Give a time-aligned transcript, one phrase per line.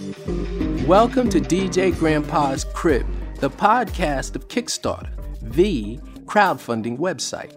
[0.00, 3.06] Welcome to DJ Grandpa's Crib,
[3.36, 5.10] the podcast of Kickstarter,
[5.42, 7.52] the crowdfunding website.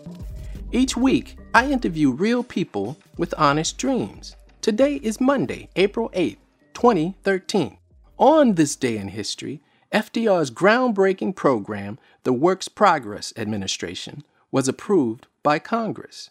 [0.73, 4.35] Each week, I interview real people with honest dreams.
[4.59, 6.35] Today is Monday, April 8th,
[6.73, 7.77] 2013.
[8.17, 9.62] On this day in history,
[9.94, 14.21] FDR's groundbreaking program, the Works Progress Administration,
[14.51, 16.30] was approved by Congress.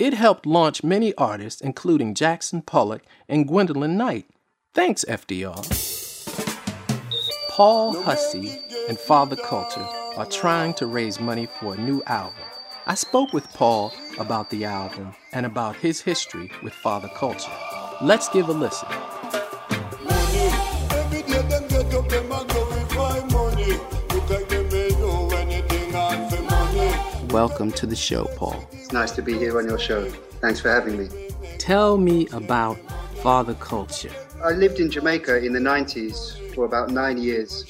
[0.00, 4.26] It helped launch many artists, including Jackson Pollock and Gwendolyn Knight.
[4.74, 5.54] Thanks, FDR.
[7.48, 12.42] Paul Hussey and Father Culture are trying to raise money for a new album.
[12.84, 17.52] I spoke with Paul about the album and about his history with Father Culture.
[18.02, 18.88] Let's give a listen.
[27.28, 28.68] Welcome to the show, Paul.
[28.72, 30.10] It's nice to be here on your show.
[30.40, 31.08] Thanks for having me.
[31.58, 32.76] Tell me about
[33.22, 34.10] Father Culture.
[34.44, 37.64] I lived in Jamaica in the 90s for about nine years,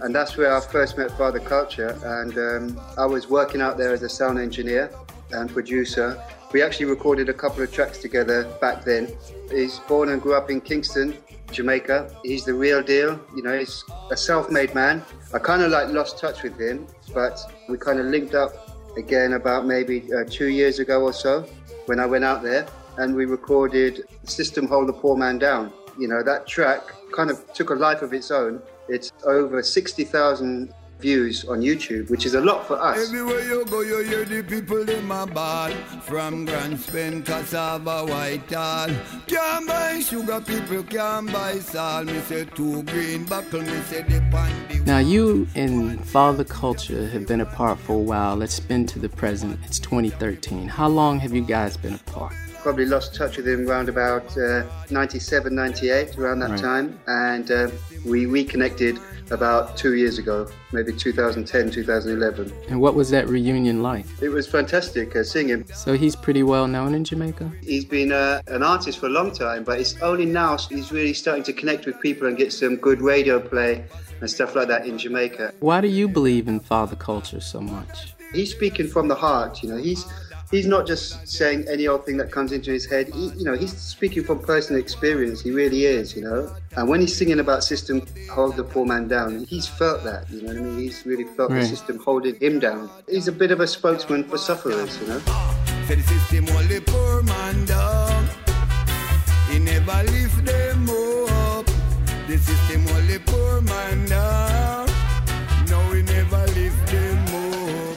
[0.00, 1.98] and that's where I first met Father Culture.
[2.02, 4.90] And um, I was working out there as a sound engineer
[5.32, 6.18] and producer.
[6.50, 9.12] We actually recorded a couple of tracks together back then.
[9.50, 11.14] He's born and grew up in Kingston,
[11.52, 12.16] Jamaica.
[12.24, 13.20] He's the real deal.
[13.36, 15.02] You know, he's a self-made man.
[15.34, 19.34] I kind of like lost touch with him, but we kind of linked up again
[19.34, 21.42] about maybe uh, two years ago or so
[21.84, 25.70] when I went out there and we recorded System Hold the Poor Man Down.
[25.98, 26.82] You know, that track
[27.14, 28.60] kind of took a life of its own.
[28.88, 33.08] It's over 60,000 views on YouTube, which is a lot for us.
[33.08, 35.70] Everywhere you go, you hear the people in my ball.
[36.02, 38.90] From Grand Spain, cassava, Whitehall.
[39.26, 42.06] Can't buy sugar, people can't buy salt.
[42.06, 44.80] Me say two green buckle, me say the pandy.
[44.80, 48.36] Now, you and Father Culture have been apart for a while.
[48.36, 49.58] Let's spin to the present.
[49.64, 50.68] It's 2013.
[50.68, 52.34] How long have you guys been apart?
[52.64, 56.58] Probably lost touch with him around about uh, 97, 98, around that Right.
[56.58, 56.98] time.
[57.06, 57.68] And uh,
[58.06, 58.98] we reconnected
[59.30, 62.50] about two years ago, maybe 2010, 2011.
[62.70, 64.06] And what was that reunion like?
[64.22, 65.66] It was fantastic uh, seeing him.
[65.74, 67.52] So he's pretty well known in Jamaica?
[67.62, 71.12] He's been uh, an artist for a long time, but it's only now he's really
[71.12, 73.84] starting to connect with people and get some good radio play
[74.22, 75.52] and stuff like that in Jamaica.
[75.60, 78.14] Why do you believe in Father Culture so much?
[78.32, 79.76] He's speaking from the heart, you know.
[79.76, 80.04] He's
[80.54, 83.08] he's not just saying any old thing that comes into his head.
[83.08, 85.40] He, you know, he's speaking from personal experience.
[85.40, 86.54] He really is, you know.
[86.76, 90.42] And when he's singing about system hold the poor man down, he's felt that, you
[90.42, 90.78] know what I mean?
[90.78, 91.62] He's really felt Right.
[91.62, 92.88] the system holding him down.
[93.08, 95.18] He's a bit of a spokesman for sufferers, you know.
[95.88, 98.28] Say the system hold the poor man down.
[99.50, 101.66] He never lift them up.
[102.28, 104.83] The system hold the poor man down.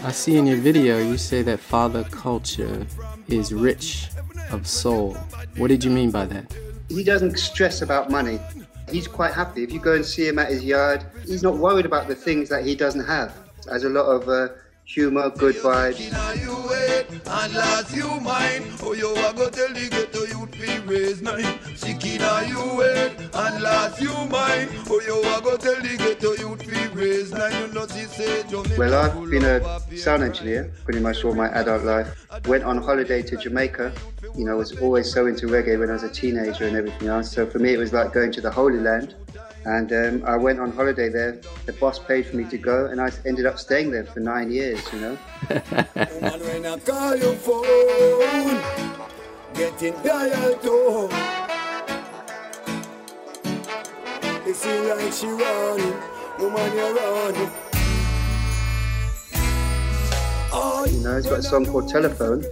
[0.07, 2.87] I see in your video you say that Father Culture
[3.27, 4.07] is rich
[4.51, 5.15] of soul.
[5.57, 6.55] What did you mean by that?
[6.87, 8.39] he doesn't stress about money.
[8.89, 9.63] He's quite happy.
[9.63, 12.47] If you go and see him at his yard, he's not worried about the things
[12.47, 13.35] that he doesn't have.
[13.69, 14.53] Has a lot of uh,
[14.87, 15.99] humor, good vibes.
[17.29, 18.63] And last you mine.
[18.81, 21.59] Oh, you a go tell the ghetto youth raise nine.
[21.75, 24.69] Sick you wait and last you mine.
[24.89, 27.53] Oh, you a go tell the ghetto youth raise nine.
[27.61, 31.49] You know she say Jamaica Well, I've been a sound engineer pretty much all my
[31.49, 32.27] adult life.
[32.47, 33.93] Went on holiday to Jamaica.
[34.37, 37.31] You know, was always so into reggae when I was a teenager and everything else.
[37.31, 39.15] So for me, it was like going to the Holy Land.
[39.67, 41.41] And um, I went on holiday there.
[41.65, 44.49] The boss paid for me to go, and I ended up staying there for nine
[44.49, 44.81] years.
[44.93, 45.17] You know.
[45.49, 48.61] Woman, when I call your phone,
[49.53, 51.11] getting dial tone.
[54.47, 55.99] It seems like she running,
[56.39, 57.51] woman, you're running.
[60.93, 62.45] You know, he's got a song called Telephone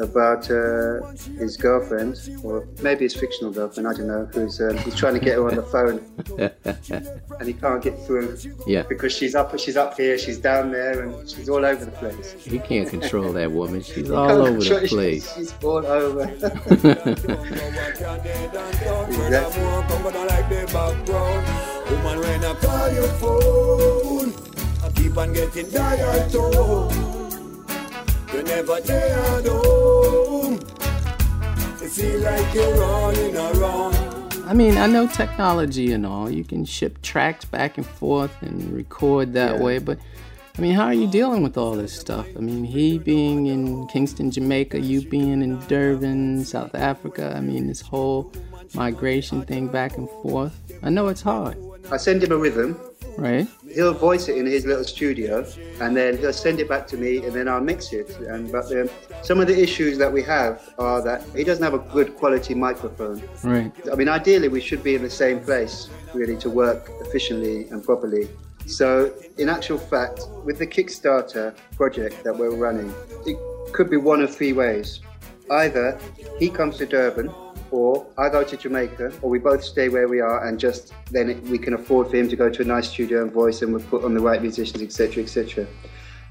[0.00, 1.06] about uh,
[1.38, 5.20] his girlfriend, or maybe his fictional girlfriend, I don't know, who's um, he's trying to
[5.20, 6.00] get her on the phone
[7.38, 8.82] and he can't get through Yeah.
[8.88, 12.32] because she's up she's up here, she's down there, and she's all over the place.
[12.38, 13.82] He can't control that woman.
[13.82, 15.34] She's all over control- the place.
[15.36, 16.26] She's all over.
[20.90, 24.32] Woman, when I call your phone,
[24.82, 27.19] I keep on getting dial tone.
[28.32, 30.54] You never there at home.
[31.82, 33.96] It seems like you're running around.
[34.46, 36.30] I mean, I know technology and all.
[36.30, 39.62] You can ship tracks back and forth and record that Yeah.
[39.62, 39.98] way, but
[40.58, 42.26] I mean, how are you dealing with all this stuff?
[42.36, 47.32] I mean, he being in Kingston, Jamaica, you being in Durban, South Africa.
[47.36, 48.30] I mean, this whole
[48.74, 50.52] migration thing back and forth.
[50.82, 51.56] I know it's hard.
[51.90, 52.76] I send him a rhythm,
[53.16, 53.46] Right.
[53.74, 55.46] He'll voice it in his little studio,
[55.80, 58.10] and then he'll send it back to me, and then I'll mix it.
[58.20, 58.88] And but um,
[59.22, 62.54] some of the issues that we have are that he doesn't have a good quality
[62.54, 63.22] microphone.
[63.44, 63.72] Right.
[63.90, 67.82] I mean, ideally, we should be in the same place really to work efficiently and
[67.82, 68.28] properly.
[68.66, 72.92] So, in actual fact, with the Kickstarter project that we're running,
[73.26, 73.36] it
[73.72, 75.00] could be one of three ways.
[75.50, 75.98] Either
[76.38, 77.32] he comes to Durban,
[77.70, 81.30] or I go to Jamaica, or we both stay where we are, and just then
[81.30, 83.74] it, we can afford for him to go to a nice studio and voice, and
[83.74, 85.66] we put on the right musicians, etc., etc.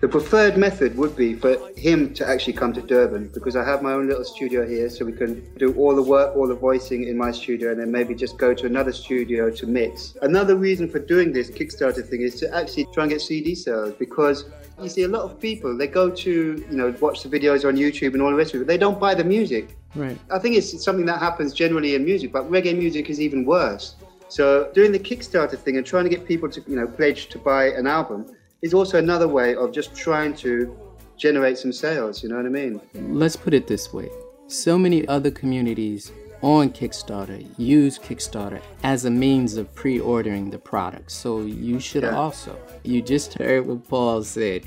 [0.02, 3.84] The preferred method would be for him to actually come to Durban because I have
[3.84, 7.04] my own little studio here, so we can do all the work, all the voicing
[7.04, 10.16] in my studio, and then maybe just go to another studio to mix.
[10.22, 13.94] Another reason for doing this Kickstarter thing is to actually try and get CD sales
[14.00, 14.46] because
[14.82, 17.76] you see a lot of people they go to you know watch the videos on
[17.76, 19.76] YouTube and all the rest of it, but they don't buy the music.
[19.96, 20.18] Right.
[20.32, 23.96] I think it's something that happens generally in music, but reggae music is even worse.
[24.28, 27.40] So doing the Kickstarter thing and trying to get people to you know pledge to
[27.40, 28.26] buy an album
[28.62, 30.78] is also another way of just trying to
[31.18, 32.22] generate some sales.
[32.22, 32.80] You know what I mean?
[32.94, 34.10] Let's put it this way
[34.50, 36.12] so many other communities
[36.42, 41.12] on Kickstarter use Kickstarter as a means of pre ordering the product.
[41.12, 42.16] So you should Yeah.
[42.16, 42.56] also.
[42.84, 44.64] You just heard what Paul said.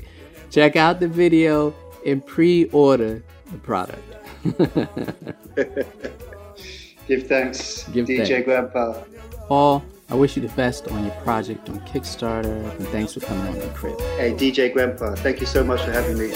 [0.49, 1.73] Check out the video
[2.05, 4.12] and pre order the product.
[7.07, 8.45] Give thanks, Give DJ thanks.
[8.45, 9.01] Grandpa.
[9.47, 13.47] Paul, I wish you the best on your project on Kickstarter and thanks for coming
[13.47, 13.97] on the crib.
[14.17, 16.33] Hey, DJ Grandpa, thank you so much for having me.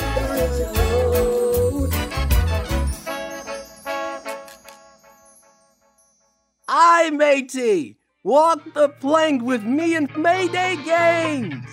[6.70, 7.98] I, matey!
[8.24, 11.64] Walk the plank with me in Mayday Games!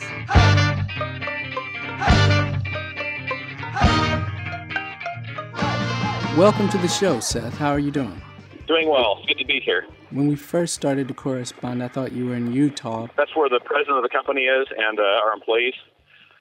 [6.37, 7.57] Welcome to the show, Seth.
[7.59, 8.21] How are you doing?
[8.67, 9.23] Doing well.
[9.29, 9.87] Good to be here.
[10.11, 13.07] When we first started to correspond, I thought you were in Utah.
[13.17, 15.75] That's where the president of the company is and uh, our employees.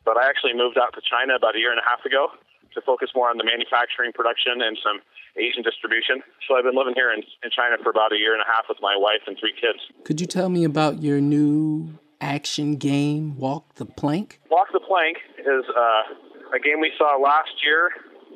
[0.04, 2.30] But I actually moved out to China about a year and a half ago
[2.74, 4.98] to focus more on the manufacturing, production, and some
[5.38, 6.24] Asian distribution.
[6.48, 8.66] So I've been living here in, in China for about a year and a half
[8.68, 9.78] with my wife and three kids.
[10.06, 14.42] Could you tell me about your new action game, Walk the Plank?
[14.50, 17.92] Walk the Plank is uh, a game we saw last year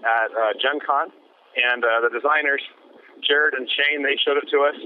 [0.05, 1.09] at uh, Gen Con,
[1.57, 2.61] and uh, the designers,
[3.25, 4.77] Jared and Shane, they showed it to us.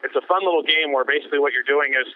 [0.00, 2.08] It's a fun little game where basically what you're doing is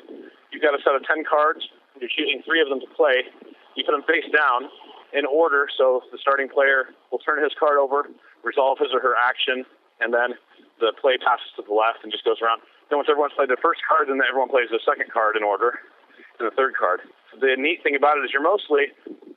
[0.50, 1.60] you've got a set of 10 cards,
[2.00, 3.28] you're choosing three of them to play,
[3.76, 4.72] you put them face down
[5.12, 8.08] in order, so the starting player will turn his card over,
[8.42, 9.66] resolve his or her action,
[10.00, 10.38] and then
[10.80, 12.64] the play passes to the left and just goes around.
[12.88, 15.78] Then once everyone's played their first card, then everyone plays the second card in order,
[16.38, 17.04] and the third card.
[17.36, 18.90] The neat thing about it is you're mostly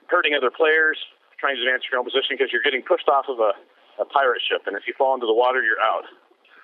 [0.07, 0.97] hurting other players,
[1.37, 3.53] trying to advance your own position because you're getting pushed off of a,
[3.99, 6.05] a pirate ship, and if you fall into the water, you're out.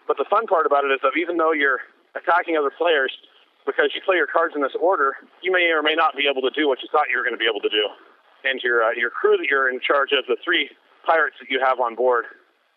[0.07, 1.79] But the fun part about it is that even though you're
[2.15, 3.13] attacking other players,
[3.65, 5.13] because you play your cards in this order,
[5.45, 7.37] you may or may not be able to do what you thought you were going
[7.37, 7.85] to be able to do.
[8.43, 10.71] And your uh, your crew that you're in charge of, the three
[11.05, 12.25] pirates that you have on board,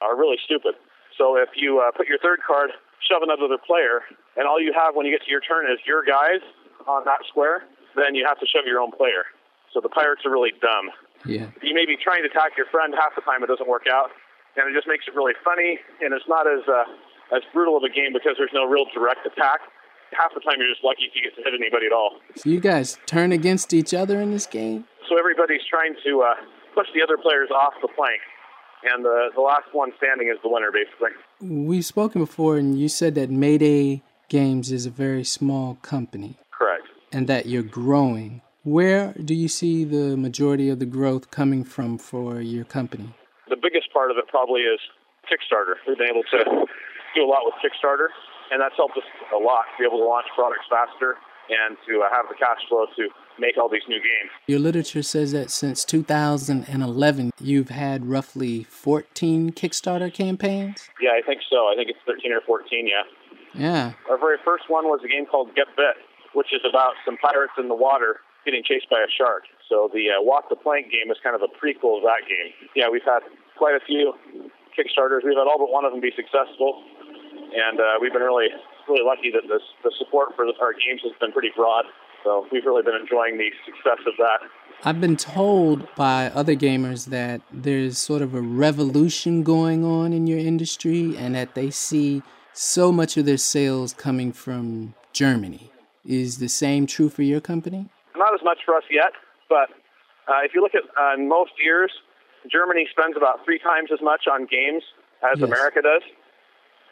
[0.02, 0.74] are really stupid.
[1.16, 2.70] So if you uh, put your third card,
[3.00, 4.02] shove another player,
[4.36, 6.42] and all you have when you get to your turn is your guys
[6.88, 7.62] on that square,
[7.96, 9.24] then you have to shove your own player.
[9.72, 10.90] So the pirates are really dumb
[11.24, 11.46] Yeah.
[11.62, 14.10] you may be trying to attack your friend half the time it doesn't work out
[14.56, 16.84] and it just makes it really funny and it's not as uh,
[17.36, 19.60] as brutal of a game because there's no real direct attack
[20.12, 22.50] half the time you're just lucky if you get to hit anybody at all So
[22.50, 24.84] you guys turn against each other in this game?
[25.08, 26.34] so everybody's trying to uh,
[26.74, 28.20] push the other players off the plank
[28.84, 31.10] and the, the last one standing is the winner basically
[31.40, 36.86] We've spoken before, and you said that Mayday Games is a very small company correct
[37.12, 38.42] and that you're growing.
[38.64, 43.12] Where do you see the majority of the growth coming from for your company?
[43.52, 44.80] The biggest part of it probably is
[45.28, 46.40] kickstarter we've been able to
[47.14, 48.08] do a lot with kickstarter
[48.50, 49.04] and that's helped us
[49.36, 51.20] a lot to be able to launch products faster
[51.52, 55.02] and to uh, have the cash flow to make all these new games Your literature
[55.02, 60.88] says that since 2011, you've had roughly 14 Kickstarter campaigns.
[61.00, 61.68] Yeah, I think so.
[61.68, 63.02] I think it's 13 or 14, yeah.
[63.54, 63.92] Yeah.
[64.08, 65.96] Our very first one was a game called Get Bit,
[66.34, 69.44] which is about some pirates in the water getting chased by a shark.
[69.68, 72.52] So the uh, Walk the Plank game is kind of a prequel of that game.
[72.74, 73.20] Yeah, we've had
[73.56, 74.14] quite a few
[74.76, 75.24] Kickstarters.
[75.24, 76.82] We've had all but one of them be successful,
[77.54, 78.48] and uh, we've been really,
[78.88, 81.84] really lucky that this, the support for our games has been pretty broad.
[82.24, 84.40] So we've really been enjoying the success of that.
[84.84, 90.26] I've been told by other gamers that there's sort of a revolution going on in
[90.26, 95.70] your industry and that they see so much of their sales coming from Germany.
[96.04, 97.88] Is the same true for your company?
[98.16, 99.12] Not as much for us yet,
[99.48, 99.70] but
[100.28, 101.92] uh, if you look at uh, most years,
[102.50, 104.82] Germany spends about three times as much on games
[105.22, 105.46] as Yes.
[105.48, 106.02] America does,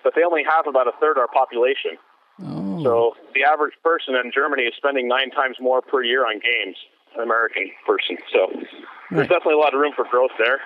[0.05, 1.99] but they only have about a third our population.
[2.43, 2.83] Oh.
[2.85, 6.77] So the average person in Germany is spending nine times more per year on games
[7.13, 8.17] than an American person.
[8.33, 8.69] So there's
[9.11, 9.29] Right.
[9.29, 10.61] definitely a lot of room for growth there.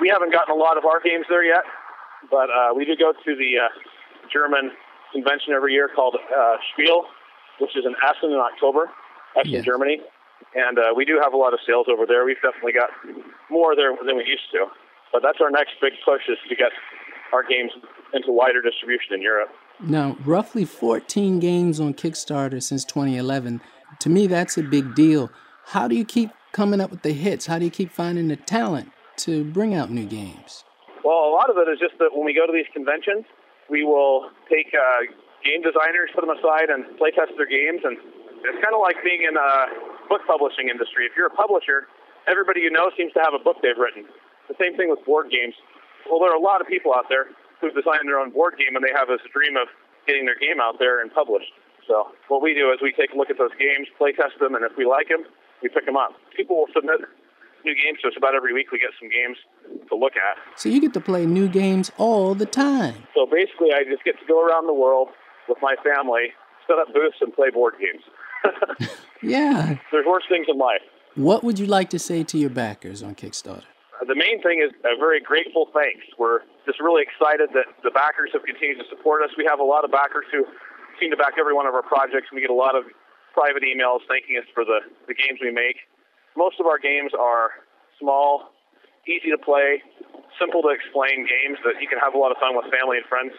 [0.00, 1.64] We haven't gotten a lot of our games there yet,
[2.30, 3.68] but uh, we do go to the uh,
[4.30, 4.72] German
[5.12, 7.06] convention every year called uh, Spiel,
[7.60, 8.90] which is in Essen in October.
[9.36, 9.60] Essen, Yeah.
[9.62, 10.00] Germany.
[10.56, 12.24] And uh, we do have a lot of sales over there.
[12.24, 12.88] We've definitely got
[13.50, 14.66] more there than we used to.
[15.12, 16.72] But that's our next big push is to get
[17.32, 17.72] our games
[18.14, 19.50] into wider distribution in Europe.
[19.80, 23.60] Now, roughly 14 games on Kickstarter since 2011.
[24.00, 25.30] To me, that's a big deal.
[25.66, 27.44] How do you keep coming up with the hits?
[27.46, 30.64] How do you keep finding the talent to bring out new games?
[31.04, 33.26] Well, a lot of it is just that when we go to these conventions,
[33.68, 35.04] we will take uh,
[35.44, 37.82] game designers, put them aside, and play test their games.
[37.84, 37.98] And
[38.40, 41.06] it's kind of like being in a book publishing industry.
[41.06, 41.86] If you're a publisher,
[42.26, 44.06] everybody you know seems to have a book they've written.
[44.48, 45.54] The same thing with board games.
[46.06, 47.26] Well, there are a lot of people out there
[47.60, 49.66] who've designed their own board game, and they have this dream of
[50.06, 51.50] getting their game out there and published.
[51.86, 54.54] So what we do is we take a look at those games, play test them,
[54.54, 55.24] and if we like them,
[55.62, 56.14] we pick them up.
[56.36, 57.00] People will submit
[57.64, 58.70] new games to us about every week.
[58.70, 59.38] We get some games
[59.88, 60.38] to look at.
[60.58, 63.06] So you get to play new games all the time.
[63.14, 65.08] So basically, I just get to go around the world
[65.48, 66.34] with my family,
[66.66, 68.02] set up booths, and play board games.
[69.22, 69.76] Yeah.
[69.92, 70.82] There's worse things in life.
[71.14, 73.64] What would you like to say to your backers on Kickstarter?
[74.00, 76.04] Uh, The main thing is a very grateful thanks.
[76.18, 79.30] We're just really excited that the backers have continued to support us.
[79.36, 80.44] We have a lot of backers who
[81.00, 82.28] seem to back every one of our projects.
[82.32, 82.84] We get a lot of
[83.32, 85.76] private emails thanking us for the, the games we make.
[86.36, 87.50] Most of our games are
[87.98, 88.52] small,
[89.08, 89.80] easy to play,
[90.38, 93.06] simple to explain games that you can have a lot of fun with family and
[93.08, 93.32] friends.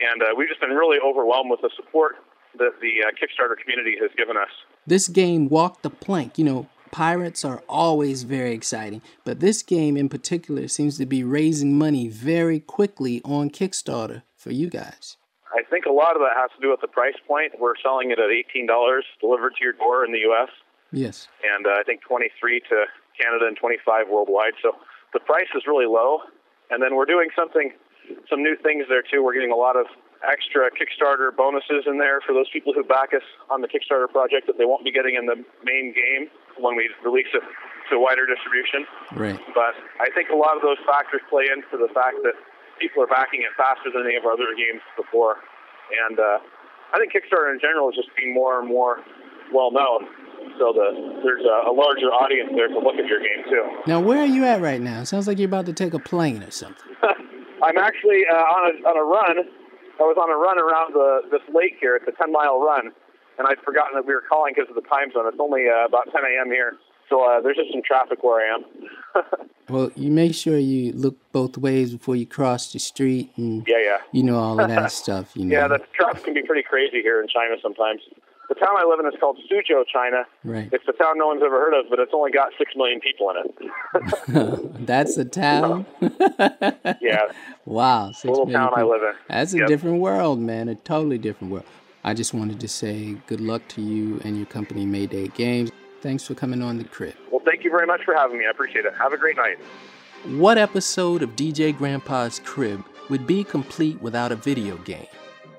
[0.00, 2.16] And uh, we've just been really overwhelmed with the support
[2.58, 4.48] that the uh, Kickstarter community has given us.
[4.86, 6.38] This game walked the plank.
[6.38, 11.22] You know, pirates are always very exciting, but this game in particular seems to be
[11.22, 15.16] raising money very quickly on Kickstarter for you guys.
[15.52, 17.52] I think a lot of that has to do with the price point.
[17.58, 18.66] We're selling it at $18
[19.20, 20.48] delivered to your door in the U.S.
[20.92, 21.28] Yes.
[21.42, 22.84] and uh, I think 23 to
[23.20, 24.54] Canada and 25 worldwide.
[24.62, 24.72] So
[25.12, 26.20] the price is really low.
[26.70, 27.72] And then we're doing something,
[28.28, 29.22] some new things there too.
[29.24, 29.86] We're getting a lot of
[30.26, 34.46] extra Kickstarter bonuses in there for those people who back us on the Kickstarter project
[34.46, 36.28] that they won't be getting in the main game
[36.60, 37.42] when we release it
[37.88, 38.84] to wider distribution.
[39.16, 39.40] Right.
[39.54, 42.36] But I think a lot of those factors play into the fact that
[42.78, 45.40] people are backing it faster than any of our other games before.
[46.08, 46.38] And uh,
[46.92, 49.00] I think Kickstarter in general is just being more and more
[49.52, 50.06] well known.
[50.58, 53.64] So the, there's a, a larger audience there to look at your game too.
[53.86, 55.04] Now, where are you at right now?
[55.04, 56.84] Sounds like you're about to take a plane or something.
[57.62, 59.44] I'm actually uh, on a on a run.
[60.00, 61.94] I was on a run around the this lake here.
[61.96, 62.92] It's a 10 mile run,
[63.38, 65.28] and I'd forgotten that we were calling because of the time zone.
[65.28, 66.48] It's only uh, about 10 a.m.
[66.48, 66.76] here,
[67.08, 68.64] so uh, there's just some traffic where I am.
[69.70, 73.78] Well, you make sure you look both ways before you cross the street and yeah,
[73.78, 73.98] yeah.
[74.10, 75.36] you know all of that stuff.
[75.36, 75.56] You know.
[75.56, 78.00] Yeah, the traffic can be pretty crazy here in China sometimes.
[78.50, 80.24] The town I live in is called Suzhou, China.
[80.44, 80.68] Right.
[80.72, 83.30] It's a town no one's ever heard of, but it's only got six million people
[83.30, 84.76] in it.
[84.86, 85.86] That's a town.
[87.00, 87.30] yeah,
[87.64, 88.10] wow.
[88.10, 88.90] Six little million town I people.
[88.90, 89.14] live in.
[89.28, 89.68] That's a Yep.
[89.68, 90.68] different world, man.
[90.68, 91.64] A totally different world.
[92.02, 95.70] I just wanted to say good luck to you and your company, Mayday Games.
[96.00, 97.14] Thanks for coming on the crib.
[97.30, 98.46] Well, thank you very much for having me.
[98.46, 98.92] I appreciate it.
[98.98, 99.58] Have a great night.
[100.26, 105.06] What episode of DJ Grandpa's Crib would be complete without a video game?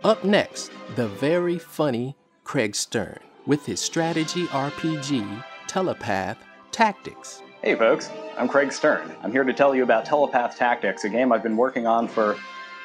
[0.03, 2.15] Up next, the very funny
[2.51, 6.37] Craig Stern with his strategy RPG, Telepath
[6.73, 7.41] Tactics.
[7.63, 9.09] Hey folks, I'm Craig Stern.
[9.23, 12.37] I'm here to tell you about Telepath Tactics, a game I've been working on for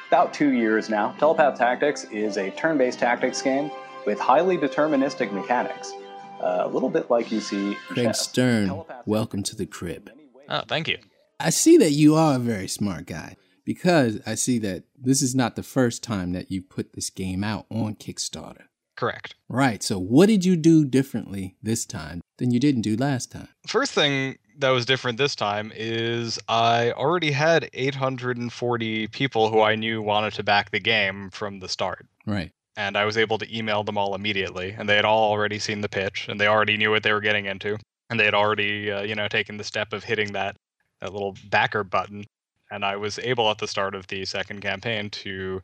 [0.07, 1.13] about two years now.
[1.19, 3.69] Telepath Tactics is a turn based tactics game
[4.05, 5.91] with highly deterministic mechanics.
[6.39, 8.21] Uh, a little bit like you see Craig chess.
[8.21, 10.09] Stern, Telepath welcome to the crib.
[10.47, 10.97] Oh, thank you.
[11.41, 15.35] I see that you are a very smart guy because I see that this is
[15.35, 18.67] not the first time that you put this game out on Kickstarter.
[18.97, 19.35] Correct.
[19.47, 19.81] Right.
[19.83, 23.47] So, what did you do differently this time than you didn't do last time?
[23.67, 29.75] First thing that was different this time is I already had 840 people who I
[29.75, 32.07] knew wanted to back the game from the start.
[32.25, 32.51] Right.
[32.75, 35.81] And I was able to email them all immediately, and they had all already seen
[35.81, 37.77] the pitch, and they already knew what they were getting into,
[38.09, 40.57] and they had already, uh, you know, taken the step of hitting that
[41.01, 42.25] that little backer button.
[42.71, 45.61] And I was able at the start of the second campaign to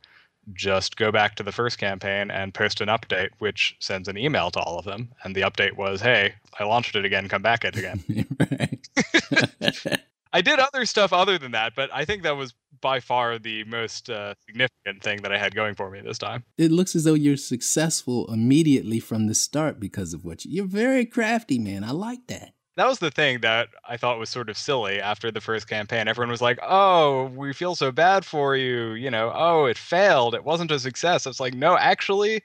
[0.53, 4.51] just go back to the first campaign and post an update, which sends an email
[4.51, 5.11] to all of them.
[5.23, 7.29] And the update was, "Hey, I launched it again.
[7.29, 8.03] Come back it again."
[10.33, 13.63] I did other stuff other than that, but I think that was by far the
[13.65, 16.43] most uh, significant thing that I had going for me this time.
[16.57, 20.65] it looks as though you're successful immediately from the start because of what you, you're
[20.65, 21.83] very crafty, man.
[21.83, 22.53] I like that.
[22.75, 26.07] That was the thing that I thought was sort of silly after the first campaign.
[26.07, 29.31] Everyone was like, "Oh, we feel so bad for you," you know.
[29.33, 30.33] "Oh, it failed.
[30.33, 32.41] It wasn't a success." It's like, no, actually,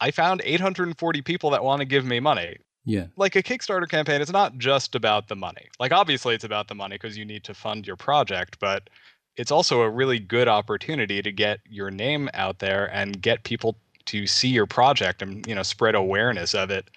[0.00, 2.58] I found 840 people that want to give me money.
[2.84, 3.08] Yeah.
[3.16, 5.68] Like a Kickstarter campaign, it's not just about the money.
[5.80, 8.90] Like, obviously, it's about the money because you need to fund your project, but
[9.36, 13.78] it's also a really good opportunity to get your name out there and get people
[14.06, 16.90] to see your project and, you know, spread awareness of it.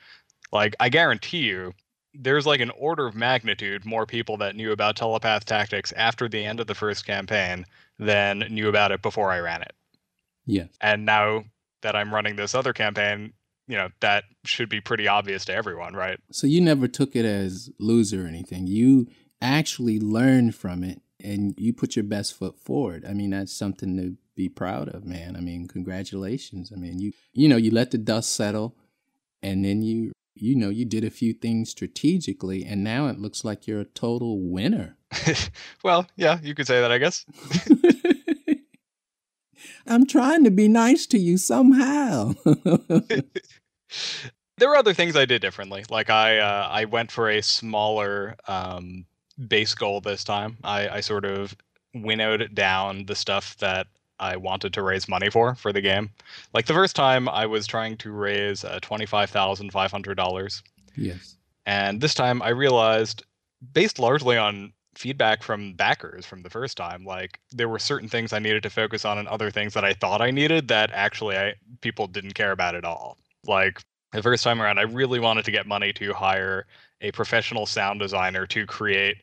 [0.54, 1.74] Like, I guarantee you,
[2.13, 6.44] there's like an order of magnitude more people that knew about telepath tactics after the
[6.44, 7.65] end of the first campaign
[8.00, 9.74] than knew about it before I ran it.
[10.46, 10.65] Yeah.
[10.82, 11.46] And now
[11.82, 13.34] that I'm running this other campaign,
[13.68, 16.20] you know, that should be pretty obvious to everyone, right?
[16.32, 18.68] So you never took it as loser or anything.
[18.68, 19.08] You
[19.41, 23.06] actually learned from it and you put your best foot forward.
[23.08, 25.36] I mean, that's something to be proud of, man.
[25.36, 26.72] I mean, congratulations.
[26.74, 28.75] I mean, you you know, you let the dust settle
[29.41, 33.45] and then you you know, you did a few things strategically and now it looks
[33.45, 34.98] like you're a total winner.
[35.83, 37.25] well, yeah, you could say that, I guess.
[39.88, 42.33] I'm trying to be nice to you somehow.
[44.57, 45.86] there were other things I did differently.
[45.89, 49.05] Like I uh, I went for a smaller um,
[49.48, 50.57] base goal this time.
[50.63, 51.55] I, I sort of
[51.93, 53.88] winnowed down the stuff that
[54.22, 56.12] I wanted to raise money for for the game.
[56.54, 60.16] Like the first time, I was trying to raise uh, twenty five thousand five hundred
[60.16, 60.63] dollars.
[60.96, 61.38] Yes.
[61.66, 63.24] And this time, I realized,
[63.74, 68.34] based largely on feedback from backers from the first time like there were certain things
[68.34, 71.38] i needed to focus on and other things that i thought i needed that actually
[71.38, 75.46] I, people didn't care about at all like the first time around i really wanted
[75.46, 76.66] to get money to hire
[77.00, 79.18] a professional sound designer to create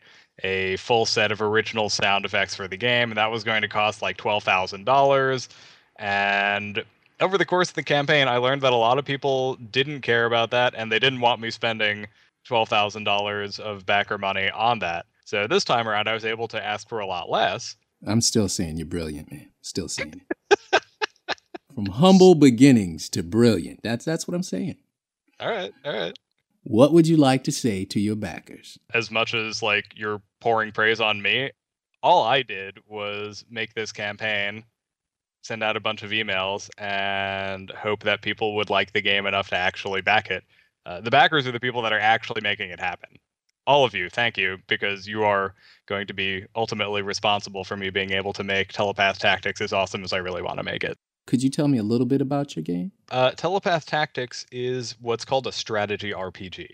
[0.44, 3.68] a full set of original sound effects for the game and that was going to
[3.68, 5.48] cost like $12000
[5.96, 6.84] and
[7.20, 10.26] over the course of the campaign i learned that a lot of people didn't care
[10.26, 12.06] about that and they didn't want me spending
[12.48, 16.88] $12000 of backer money on that so this time around, I was able to ask
[16.88, 17.76] for a lot less.
[18.06, 19.50] I'm still saying you're brilliant, man.
[19.60, 20.82] Still saying it.
[21.74, 23.80] From humble beginnings to brilliant.
[23.82, 24.76] That's that's what I'm saying.
[25.38, 26.18] All right, all right.
[26.62, 28.78] What would you like to say to your backers?
[28.92, 31.50] As much as like you're pouring praise on me,
[32.02, 34.64] all I did was make this campaign,
[35.42, 39.48] send out a bunch of emails, and hope that people would like the game enough
[39.48, 40.44] to actually back it.
[40.86, 43.18] Uh, the backers are the people that are actually making it happen
[43.68, 45.54] all of you, thank you, because you are
[45.86, 50.02] going to be ultimately responsible for me being able to make Telepath Tactics as awesome
[50.02, 50.98] as I really want to make it.
[51.28, 52.90] Could you tell me a little bit about your game?
[53.10, 56.66] Uh, Telepath Tactics is what's called a strategy RPG.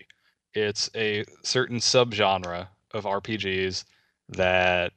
[0.53, 3.83] It's a certain subgenre of RPGs
[4.29, 4.93] that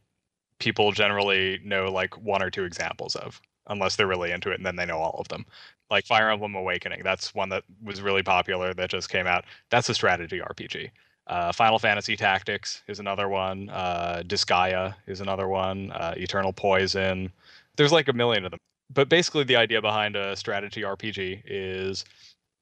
[0.60, 4.64] people generally know like one or two examples of, unless they're really into it, and
[4.64, 5.44] then they know all of them.
[5.90, 9.44] Like Fire Emblem Awakening, that's one that was really popular that just came out.
[9.70, 10.88] That's a strategy RPG.
[11.26, 13.70] Uh, Final Fantasy Tactics is another one.
[13.70, 15.90] Uh, Disgaea is another one.
[15.90, 17.32] Uh, Eternal Poison.
[17.74, 18.60] There's like a million of them.
[18.90, 22.04] But basically, the idea behind a strategy RPG is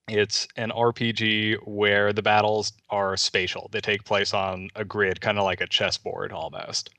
[0.09, 3.69] it's an RPG where the battles are spatial.
[3.73, 6.91] They take place on a grid, kind of like a chessboard almost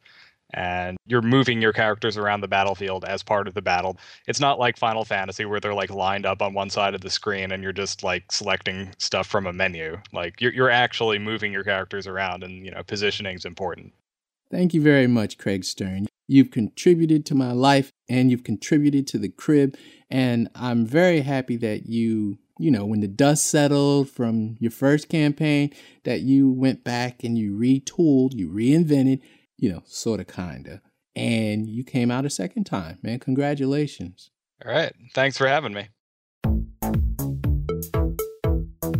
[0.53, 3.97] and you're moving your characters around the battlefield as part of the battle.
[4.27, 7.09] It's not like Final Fantasy where they're like lined up on one side of the
[7.09, 9.97] screen and you're just like selecting stuff from a menu.
[10.13, 13.93] Like you're you're actually moving your characters around and you know positioning is important.
[14.49, 16.07] Thank you very much, Craig Stern.
[16.27, 19.77] You've contributed to my life and you've contributed to the crib
[20.09, 25.09] and I'm very happy that you you know, when the dust settled from your first
[25.09, 25.71] campaign,
[26.03, 29.21] that you went back and you retooled, you reinvented,
[29.57, 30.79] you know, sort of, kind of.
[31.15, 33.19] And you came out a second time, man.
[33.19, 34.31] Congratulations.
[34.65, 34.93] All right.
[35.13, 35.87] Thanks for having me.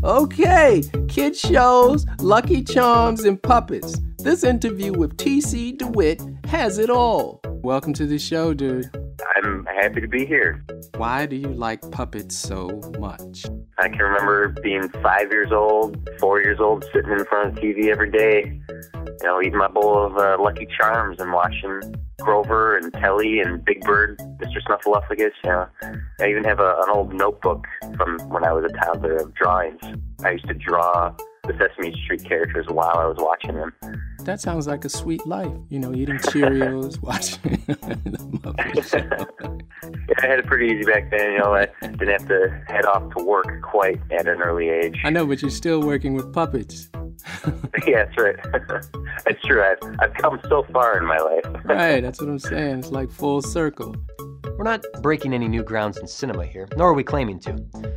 [0.03, 3.99] Okay, kid shows, lucky charms, and puppets.
[4.19, 7.39] This interview with TC DeWitt has it all.
[7.45, 8.89] Welcome to the show, dude.
[9.35, 10.65] I'm happy to be here.
[10.95, 13.45] Why do you like puppets so much?
[13.77, 17.61] I can remember being five years old, four years old, sitting in front of the
[17.61, 21.81] TV every day, you know, eating my bowl of uh, Lucky Charms and watching
[22.19, 24.57] Grover and Telly and Big Bird, Mr.
[24.67, 25.31] Snuffleupagus.
[25.43, 25.67] You know,
[26.19, 29.79] I even have a, an old notebook from when I was a toddler of drawings.
[30.23, 31.15] I used to draw
[31.47, 33.73] the Sesame Street characters while I was watching them.
[34.23, 39.57] That sounds like a sweet life, you know, eating Cheerios, watching the Muppet Show.
[39.83, 41.31] yeah, I had it pretty easy back then.
[41.33, 44.99] You know, I didn't have to head off to work quite at an early age.
[45.03, 46.89] I know, but you're still working with puppets.
[47.87, 48.35] yeah, that's right.
[49.25, 49.63] that's true.
[49.63, 51.45] I've, I've come so far in my life.
[51.65, 52.79] right, that's what I'm saying.
[52.79, 53.95] It's like full circle.
[54.57, 57.53] We're not breaking any new grounds in cinema here, nor are we claiming to.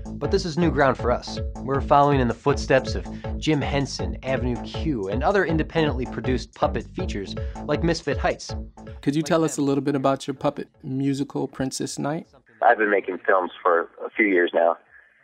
[0.09, 1.38] But this is new ground for us.
[1.62, 3.06] We're following in the footsteps of
[3.38, 8.54] Jim Henson, Avenue Q, and other independently produced puppet features like Misfit Heights.
[9.00, 12.26] Could you tell us a little bit about your puppet musical, Princess Knight?
[12.62, 14.76] I've been making films for a few years now.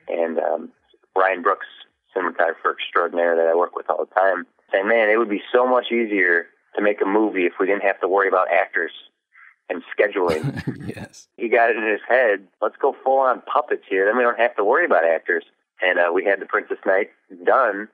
[0.09, 0.71] and um,
[1.17, 1.67] Ryan Brooks,
[2.17, 5.67] cinematographer extraordinaire that I work with all the time, saying, "Man, it would be so
[5.67, 8.93] much easier to make a movie if we didn't have to worry about actors
[9.69, 10.63] and scheduling."
[10.97, 11.29] yes.
[11.37, 12.47] he got it in his head.
[12.61, 14.07] Let's go full on puppets here.
[14.07, 15.45] Then we don't have to worry about actors.
[15.83, 17.11] And uh, we had the Princess Knight
[17.45, 17.89] done.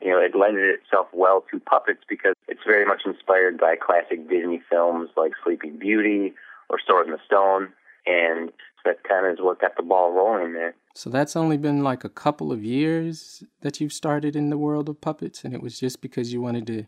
[0.00, 4.28] You know, it lended itself well to puppets because it's very much inspired by classic
[4.30, 6.32] Disney films like Sleeping Beauty
[6.70, 7.68] or Sword in the Stone.
[8.06, 8.50] And
[8.86, 10.74] that kind of is what got the ball rolling there.
[10.94, 14.88] So that's only been like a couple of years that you've started in the world
[14.88, 16.86] of puppets, and it was just because you wanted to,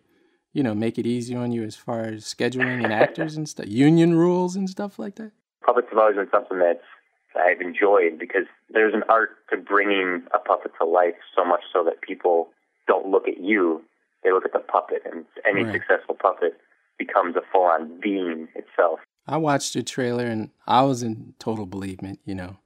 [0.52, 3.66] you know, make it easier on you as far as scheduling and actors and stuff,
[3.68, 5.32] union rules and stuff like that.
[5.64, 6.80] Puppets have always been something that
[7.36, 11.84] I've enjoyed because there's an art to bringing a puppet to life so much so
[11.84, 12.48] that people
[12.86, 13.82] don't look at you,
[14.24, 15.72] they look at the puppet, and any Right.
[15.72, 16.60] successful puppet
[16.98, 19.00] becomes a full-on being itself.
[19.26, 22.56] I watched the trailer and I was in total believement, you know.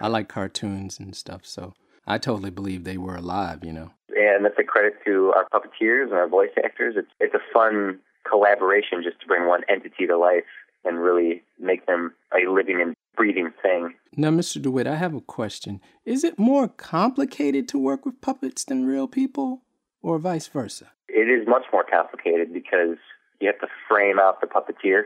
[0.00, 1.74] I like cartoons and stuff, so
[2.06, 3.90] I totally believe they were alive, you know.
[4.08, 6.94] and that's a credit to our puppeteers and our voice actors.
[6.96, 10.44] It's it's a fun collaboration just to bring one entity to life
[10.84, 13.94] and really make them a living and breathing thing.
[14.16, 14.60] Now, Mr.
[14.60, 15.80] DeWitt, I have a question.
[16.04, 19.62] Is it more complicated to work with puppets than real people,
[20.02, 20.92] or vice versa?
[21.08, 22.96] It is much more complicated because
[23.40, 25.04] you have to frame out the puppeteer.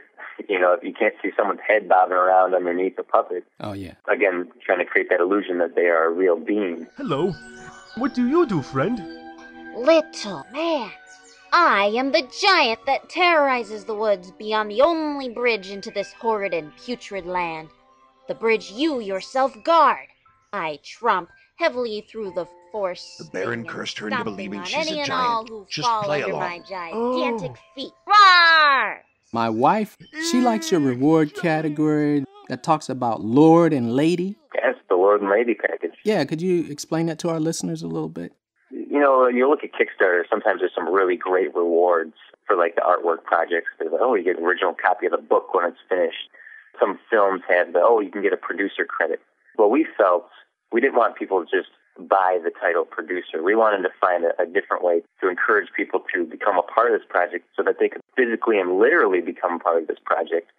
[0.48, 3.44] You know, if you can't see someone's head bobbing around underneath the puppet.
[3.60, 3.94] Oh, yeah.
[4.12, 6.86] Again, trying to create that illusion that they are a real being.
[6.96, 7.32] Hello.
[7.96, 8.98] What do you do, friend?
[9.76, 10.90] Little man,
[11.52, 16.54] I am the giant that terrorizes the woods beyond the only bridge into this horrid
[16.54, 17.68] and putrid land.
[18.28, 20.06] The bridge you yourself guard.
[20.52, 23.16] I tromp heavily through the force.
[23.18, 25.48] The Baron cursed her into believing on she's a and all giant.
[25.48, 26.48] who Just fall play under along.
[26.50, 27.74] my gigantic Oh.
[27.74, 27.92] feet.
[28.06, 29.02] Roar!
[29.32, 29.96] My wife,
[30.30, 30.86] she likes your mm.
[30.86, 34.36] reward category that talks about Lord and Lady.
[34.54, 35.92] That's the Lord and Lady package.
[36.04, 38.32] Yeah, could you explain that to our listeners a little bit?
[38.70, 42.14] you know, you look at Kickstarter, sometimes there's some really great rewards
[42.46, 43.68] for like the artwork projects.
[43.78, 46.28] There's like, oh, you get an original copy of the book when it's finished.
[46.80, 49.20] Some films had the, oh, you can get a producer credit.
[49.56, 50.26] Well, we felt
[50.72, 53.42] we didn't want people to just buy the title producer.
[53.42, 56.92] We wanted to find a, a different way to encourage people to become a part
[56.92, 60.50] of this project so that they could physically and literally become part of this project.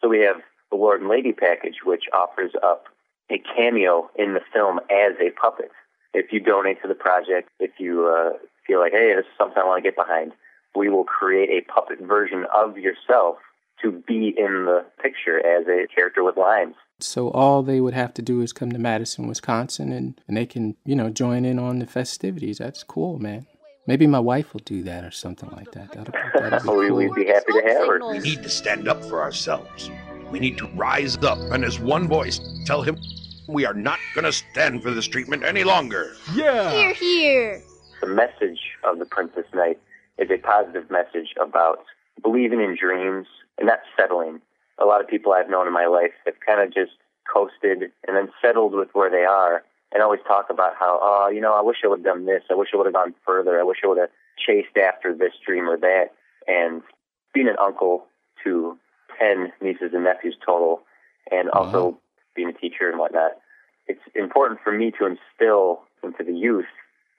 [0.00, 0.36] So we have
[0.70, 2.86] the Lord and Lady package, which offers up
[3.30, 5.70] a cameo in the film as a puppet
[6.14, 9.58] if you donate to the project, if you uh, feel like, hey, this is something
[9.62, 10.32] I want to get behind,
[10.74, 13.36] we will create a puppet version of yourself
[13.82, 16.74] to be in the picture as a character with lines.
[17.02, 20.46] So all they would have to do is come to Madison, Wisconsin, and, and they
[20.46, 22.58] can, you know, join in on the festivities.
[22.58, 23.46] That's cool, man.
[23.86, 25.92] Maybe my wife will do that or something like that.
[25.92, 26.96] That'll, that'll be we, cool.
[26.96, 28.10] we'd be happy to have her.
[28.10, 29.90] We need to stand up for ourselves.
[30.30, 32.96] We need to rise up and, as one voice, tell him
[33.48, 36.14] we are not going to stand for this treatment any longer.
[36.34, 36.70] Yeah.
[36.70, 37.62] Here, here.
[38.00, 39.78] The message of the Princess Knight
[40.18, 41.84] is a positive message about
[42.22, 43.26] believing in dreams
[43.58, 44.40] and not settling.
[44.78, 46.92] A lot of people I've known in my life have kind of just
[47.32, 51.40] coasted and then settled with where they are and always talk about how, oh, you
[51.40, 52.42] know, I wish I would have done this.
[52.50, 53.60] I wish I would have gone further.
[53.60, 56.12] I wish I would have chased after this dream or that.
[56.48, 56.82] And
[57.34, 58.06] being an uncle
[58.44, 58.78] to
[59.18, 60.82] 10 nieces and nephews total,
[61.30, 61.58] and uh-huh.
[61.58, 61.98] also Wow.
[62.34, 63.32] being a teacher and whatnot,
[63.86, 66.66] it's important for me to instill into the youth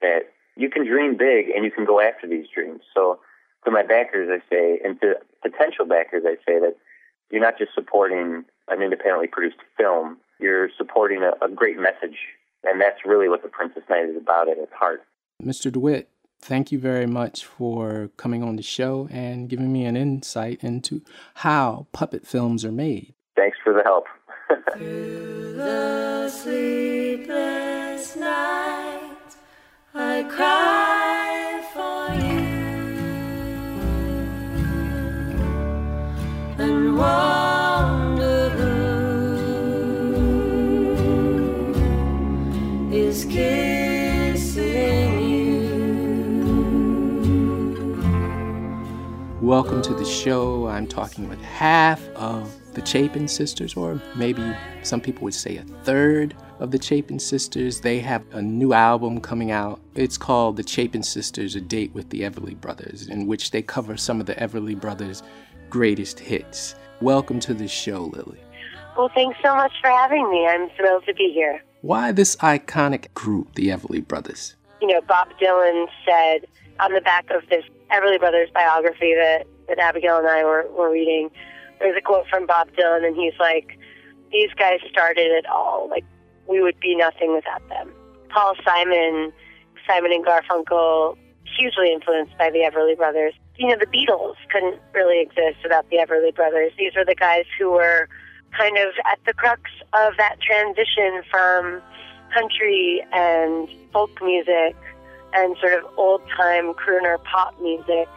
[0.02, 2.82] that you can dream big and you can go after these dreams.
[2.94, 3.20] So
[3.66, 6.76] to my backers, I say, and to potential backers, I say that
[7.34, 12.16] you're not just supporting an independently produced film, you're supporting a, a great message.
[12.64, 15.02] And that's really what The Princess Knight is about at its heart.
[15.44, 15.72] Mr.
[15.72, 20.64] DeWitt, thank you very much for coming on the show and giving me an insight
[20.64, 21.02] into
[21.34, 23.16] how puppet films are made.
[23.36, 24.06] Thanks for the help.
[24.76, 29.10] the sleepless night,
[29.96, 32.44] I cry for you
[36.60, 37.23] and wonder
[49.44, 50.68] Welcome to the show.
[50.68, 54.42] I'm talking with half of the Chapin sisters, or maybe
[54.84, 57.82] some people would say a third of the Chapin sisters.
[57.82, 59.82] They have a new album coming out.
[59.96, 63.98] It's called The Chapin Sisters A Date with the Everly Brothers, in which they cover
[63.98, 65.24] some of the Everly Brothers'
[65.70, 66.76] greatest hits.
[67.02, 68.40] Welcome to the show, Lily.
[68.98, 70.48] Well, thanks so much for having me.
[70.48, 71.62] I'm thrilled to be here.
[71.82, 74.56] Why this iconic group, the Everly Brothers?
[74.82, 76.48] You know, Bob Dylan said
[76.80, 80.92] on the back of this Everly Brothers biography that, that Abigail and I were, were
[80.92, 81.30] reading,
[81.80, 83.78] there's a quote from Bob Dylan, and he's like,
[84.32, 85.88] These guys started it all.
[85.90, 86.06] Like,
[86.48, 87.94] we would be nothing without them.
[88.30, 89.32] Paul Simon,
[89.88, 91.18] Simon and Garfunkel,
[91.58, 93.34] hugely influenced by the Everly Brothers.
[93.58, 96.72] You know, the Beatles couldn't really exist without the Everly Brothers.
[96.78, 98.10] These were the guys who were
[98.58, 101.82] kind of at the crux of that transition from
[102.34, 104.76] country and folk music
[105.34, 108.08] and sort of old time crooner pop music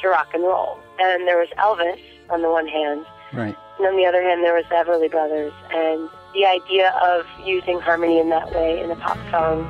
[0.00, 0.78] to rock and roll.
[0.98, 3.56] And there was Elvis on the one hand, Right.
[3.78, 5.52] and on the other hand, there was the Everly Brothers.
[5.72, 9.64] And the idea of using harmony in that way in a pop song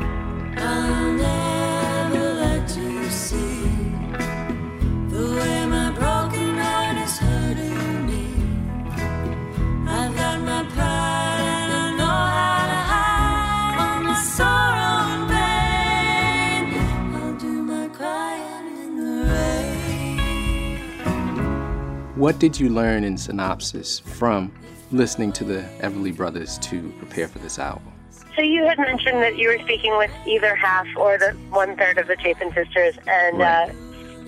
[22.25, 24.51] What did you learn in synopsis from
[24.91, 27.93] listening to the Everly Brothers to prepare for this album?
[28.35, 31.99] So you had mentioned that you were speaking with either half or the one third
[31.99, 33.69] of the Chapin sisters, and uh,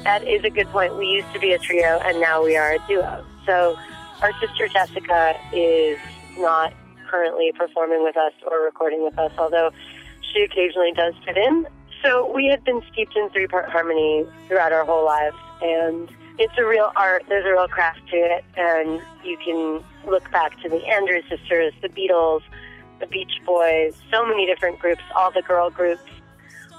[0.05, 0.99] that is a good point.
[0.99, 3.25] We used to be a trio, and now we are a duo.
[3.47, 3.79] So
[4.21, 5.99] our sister Jessica is
[6.37, 6.75] not
[7.09, 9.71] currently performing with us or recording with us, although
[10.35, 11.67] she occasionally does fit in.
[12.05, 16.53] So we had been steeped in three part harmony throughout our whole lives, and it's
[16.59, 17.25] a real art.
[17.29, 21.73] There's a real craft to it, and you can look back to the Andrews sisters,
[21.83, 22.43] the Beatles,
[23.01, 26.03] the Beach Boys, so many different groups, all the girl groups.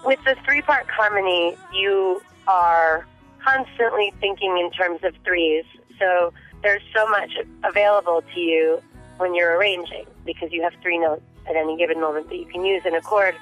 [0.06, 3.06] With the three part harmony, you are
[3.43, 5.65] constantly thinking in terms of threes.
[6.00, 7.32] So there's so much
[7.63, 8.82] available to you
[9.17, 12.63] when you're arranging because you have three notes at any given moment that you can
[12.63, 13.36] use in a chord.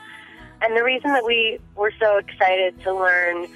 [0.61, 3.47] And the reason that we were so excited to learn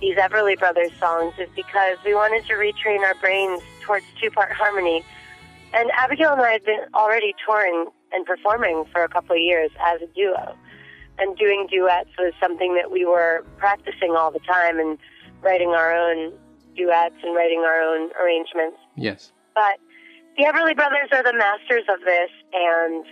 [0.00, 4.52] these Everly Brothers songs is because we wanted to retrain our brains towards two part
[4.52, 5.04] harmony.
[5.74, 9.70] And Abigail and I had been already touring and performing for a couple of years
[9.84, 10.56] as a duo.
[11.18, 14.98] And doing duets was something that we were practicing all the time and
[15.42, 16.32] writing our own
[16.76, 18.78] duets and writing our own arrangements.
[18.96, 19.32] Yes.
[19.54, 19.78] But
[20.36, 23.04] the Everly Brothers are the masters of this, and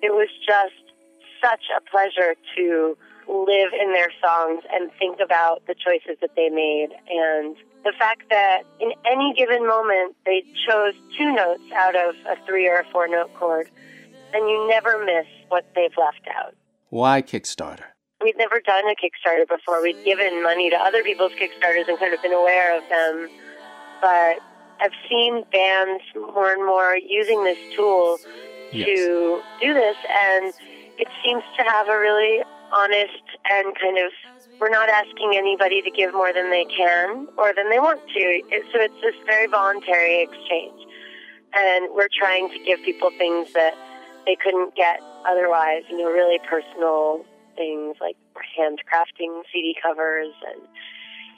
[0.00, 0.94] it was just
[1.42, 2.96] such a pleasure to
[3.30, 6.88] live in their songs and think about the choices that they made.
[7.08, 12.36] And the fact that in any given moment they chose two notes out of a
[12.46, 13.70] three or a four note chord,
[14.34, 16.54] and you never miss what they've left out.
[16.90, 17.84] Why Kickstarter?
[18.22, 19.82] We'd never done a Kickstarter before.
[19.82, 23.28] We'd given money to other people's Kickstarters and kind of been aware of them.
[24.00, 24.38] But
[24.80, 28.18] I've seen bands more and more using this tool
[28.72, 30.52] to do this, and
[30.98, 34.12] it seems to have a really honest and kind of
[34.60, 38.20] we're not asking anybody to give more than they can or than they want to.
[38.20, 40.76] It, so it's this very voluntary exchange.
[41.54, 43.74] And we're trying to give people things that
[44.26, 47.24] they couldn't get otherwise, you know, really personal
[47.56, 48.16] things like
[48.56, 50.62] handcrafting CD covers and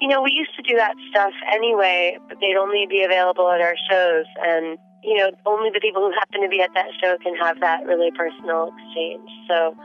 [0.00, 3.60] you know, we used to do that stuff anyway, but they'd only be available at
[3.60, 7.16] our shows and you know, only the people who happen to be at that show
[7.22, 9.28] can have that really personal exchange.
[9.48, 9.76] So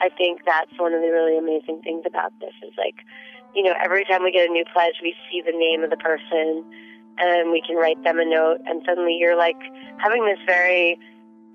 [0.00, 3.04] I think that's one of the really amazing things about this is like,
[3.54, 5.96] you know, every time we get a new pledge, we see the name of the
[5.96, 6.64] person
[7.18, 9.58] and we can write them a note and suddenly you're like
[9.98, 10.98] having this very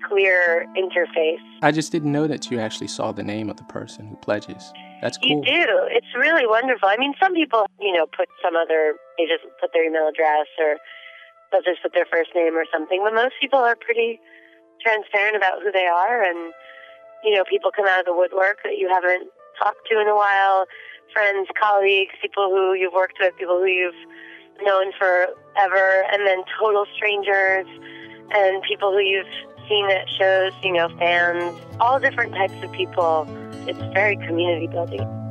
[0.06, 1.42] clear interface.
[1.62, 4.72] I just didn't know that you actually saw the name of the person who pledges.
[5.02, 5.42] That's cool.
[5.42, 5.88] You do.
[5.90, 6.88] It's really wonderful.
[6.88, 10.46] I mean, some people, you know, put some other, they just put their email address
[10.60, 10.76] or
[11.50, 13.00] they'll just put their first name or something.
[13.02, 14.20] But most people are pretty
[14.82, 16.22] transparent about who they are.
[16.22, 16.52] And,
[17.24, 20.14] you know, people come out of the woodwork that you haven't talked to in a
[20.14, 20.66] while
[21.12, 23.94] friends, colleagues, people who you've worked with, people who you've
[24.62, 27.66] known forever, and then total strangers
[28.32, 29.26] and people who you've
[29.68, 33.26] seen at shows, you know, fans, all different types of people.
[33.66, 35.25] It's very community building.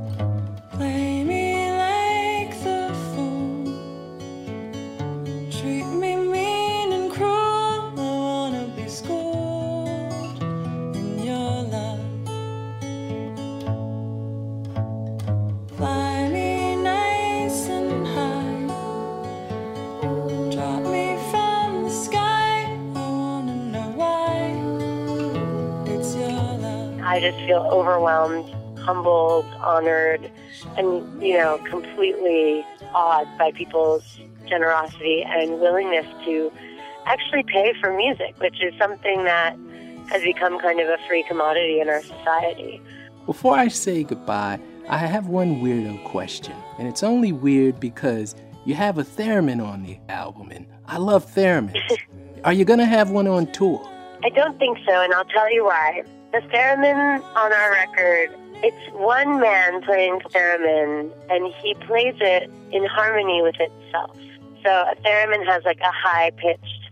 [27.16, 28.50] I just feel overwhelmed,
[28.80, 30.30] humbled, honored,
[30.76, 36.52] and, you know, completely awed by people's generosity and willingness to
[37.06, 39.56] actually pay for music, which is something that
[40.10, 42.82] has become kind of a free commodity in our society.
[43.26, 46.54] Before I say goodbye, I have one weirdo question.
[46.78, 51.34] And it's only weird because you have a theremin on the album, and I love
[51.34, 51.80] theremins.
[52.44, 53.90] Are you gonna have one on tour?
[54.22, 56.04] I don't think so, and I'll tell you why.
[56.36, 62.84] The theremin on our record It's one man playing theremin, and he plays it in
[62.88, 64.18] harmony with itself.
[64.62, 66.90] So a theremin has like a high pitched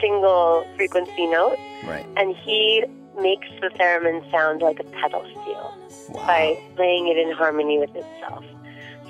[0.00, 2.06] single frequency note, Right.
[2.16, 2.84] and he
[3.20, 5.74] makes the theremin sound like a pedal steel
[6.14, 8.44] by playing it in harmony with itself.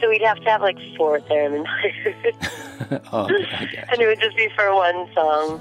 [0.00, 2.34] So we'd have to have like four theremin players,
[3.12, 5.60] oh, I and it would just be for one song.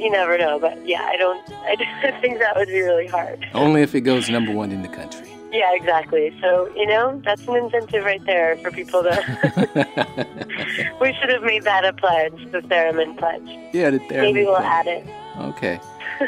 [0.00, 1.40] You never know, but yeah, I don't.
[1.52, 1.76] I
[2.20, 3.46] think that would be really hard.
[3.54, 5.28] Only if it goes number one in the country.
[5.52, 6.32] Yeah, exactly.
[6.40, 9.10] So you know, that's an incentive right there for people to.
[11.00, 13.48] we should have made that a pledge, the theremin pledge.
[13.74, 14.64] Yeah, the theremin Maybe we'll pledge.
[14.64, 15.06] add it.
[15.38, 15.80] Okay.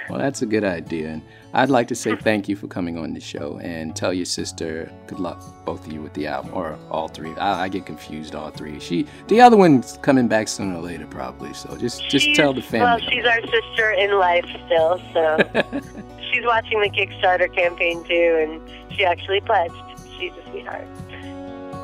[0.09, 1.09] Well, that's a good idea.
[1.09, 1.23] And
[1.55, 4.91] I'd like to say thank you for coming on the show and tell your sister
[5.07, 7.35] good luck, both of you, with the album, or all three.
[7.35, 8.81] I, I get confused, all three.
[8.81, 11.53] She, the other one's coming back sooner or later, probably.
[11.53, 12.83] So just, just tell the fans.
[12.83, 13.15] Well, family.
[13.15, 15.37] she's our sister in life still, so
[16.33, 19.75] she's watching the Kickstarter campaign too, and she actually pledged.
[20.19, 20.87] She's a sweetheart.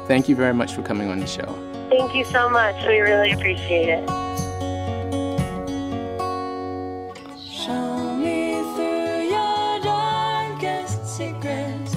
[0.08, 1.46] Thank you very much for coming on the show.
[1.90, 2.74] Thank you so much.
[2.86, 4.47] We really appreciate it.
[11.18, 11.92] Secrets.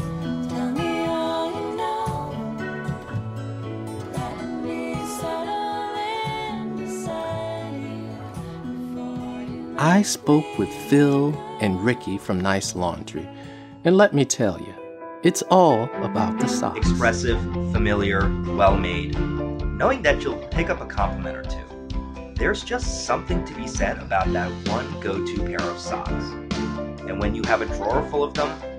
[0.50, 2.34] Tell me all you know.
[4.14, 7.76] Let me settle in beside
[9.44, 9.76] you.
[9.78, 13.30] I spoke with Phil and Ricky from Nice Laundry,
[13.84, 14.74] and let me tell you,
[15.22, 16.80] it's all about the socks.
[16.80, 17.40] Expressive,
[17.72, 18.22] familiar,
[18.56, 19.20] well made.
[19.20, 22.34] Knowing that you'll pick up a compliment or two.
[22.34, 26.26] There's just something to be said about that one go to pair of socks.
[27.06, 28.71] And when you have a drawer full of them, it's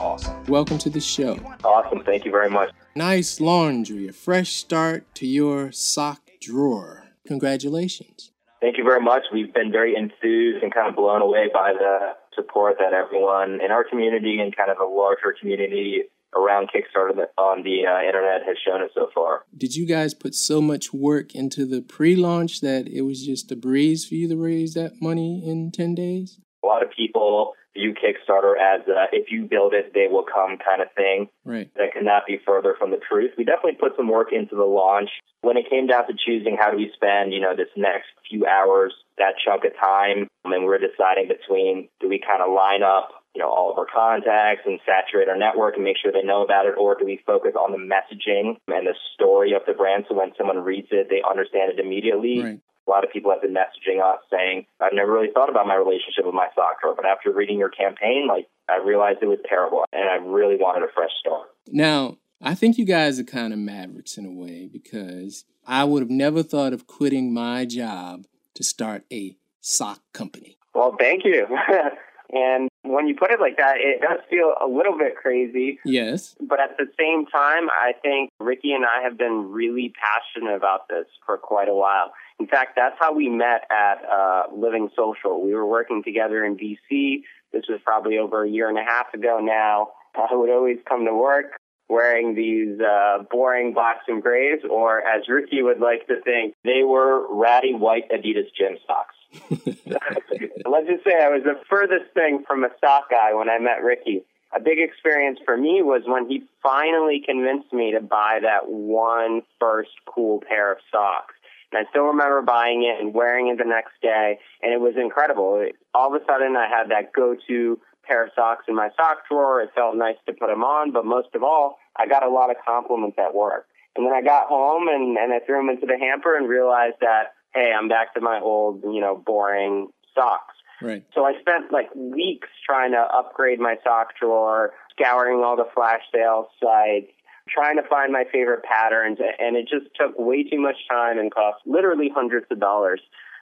[0.00, 0.44] awesome.
[0.46, 1.38] Welcome to the show.
[1.64, 2.02] Awesome.
[2.04, 2.70] Thank you very much.
[2.94, 7.04] Nice Laundry, a fresh start to your sock drawer.
[7.26, 8.32] Congratulations.
[8.60, 9.22] Thank you very much.
[9.32, 13.70] We've been very enthused and kind of blown away by the support that everyone in
[13.70, 16.02] our community and kind of a larger community
[16.36, 19.44] around Kickstarter on the uh, internet has shown us so far.
[19.56, 23.50] Did you guys put so much work into the pre launch that it was just
[23.52, 26.38] a breeze for you to raise that money in 10 days?
[26.62, 30.58] A lot of people view Kickstarter as a if you build it, they will come
[30.58, 31.28] kind of thing.
[31.44, 31.70] Right.
[31.76, 33.32] That could not be further from the truth.
[33.38, 35.10] We definitely put some work into the launch.
[35.40, 38.44] When it came down to choosing how do we spend, you know, this next few
[38.44, 42.42] hours, that chunk of time, um, and mean, we were deciding between do we kind
[42.42, 45.96] of line up, you know, all of our contacts and saturate our network and make
[45.96, 49.52] sure they know about it, or do we focus on the messaging and the story
[49.54, 52.42] of the brand so when someone reads it, they understand it immediately?
[52.42, 52.60] Right.
[52.88, 55.74] A lot of people have been messaging us saying, I've never really thought about my
[55.74, 59.38] relationship with my sock drawer, but after reading your campaign, like, I realized it was
[59.48, 61.48] terrible and I really wanted a fresh start.
[61.66, 66.02] Now, I think you guys are kind of mavericks in a way because I would
[66.02, 70.56] have never thought of quitting my job to start a sock company.
[70.74, 71.46] Well, thank you.
[72.32, 75.78] and when you put it like that, it does feel a little bit crazy.
[75.84, 76.36] Yes.
[76.40, 80.88] But at the same time, I think Ricky and I have been really passionate about
[80.88, 82.12] this for quite a while.
[82.40, 85.42] In fact, that's how we met at uh, Living Social.
[85.42, 87.22] We were working together in DC.
[87.52, 89.88] This was probably over a year and a half ago now.
[90.14, 95.28] I would always come to work wearing these uh, boring blacks and grays, or as
[95.28, 99.14] Ricky would like to think, they were ratty white Adidas gym socks.
[99.50, 103.82] Let's just say I was the furthest thing from a sock guy when I met
[103.82, 104.24] Ricky.
[104.54, 109.42] A big experience for me was when he finally convinced me to buy that one
[109.60, 111.34] first cool pair of socks.
[111.72, 114.94] And I still remember buying it and wearing it the next day, and it was
[114.96, 115.60] incredible.
[115.60, 119.28] It, all of a sudden, I had that go-to pair of socks in my sock
[119.28, 119.60] drawer.
[119.60, 122.50] It felt nice to put them on, but most of all, I got a lot
[122.50, 123.66] of compliments at work.
[123.96, 126.96] And then I got home and, and I threw them into the hamper and realized
[127.00, 130.54] that, hey, I'm back to my old, you know, boring socks.
[130.80, 131.04] Right.
[131.12, 136.02] So I spent like weeks trying to upgrade my sock drawer, scouring all the flash
[136.14, 137.10] sale sites,
[137.52, 141.32] trying to find my favorite patterns, and it just took way too much time and
[141.32, 143.00] cost literally hundreds of dollars.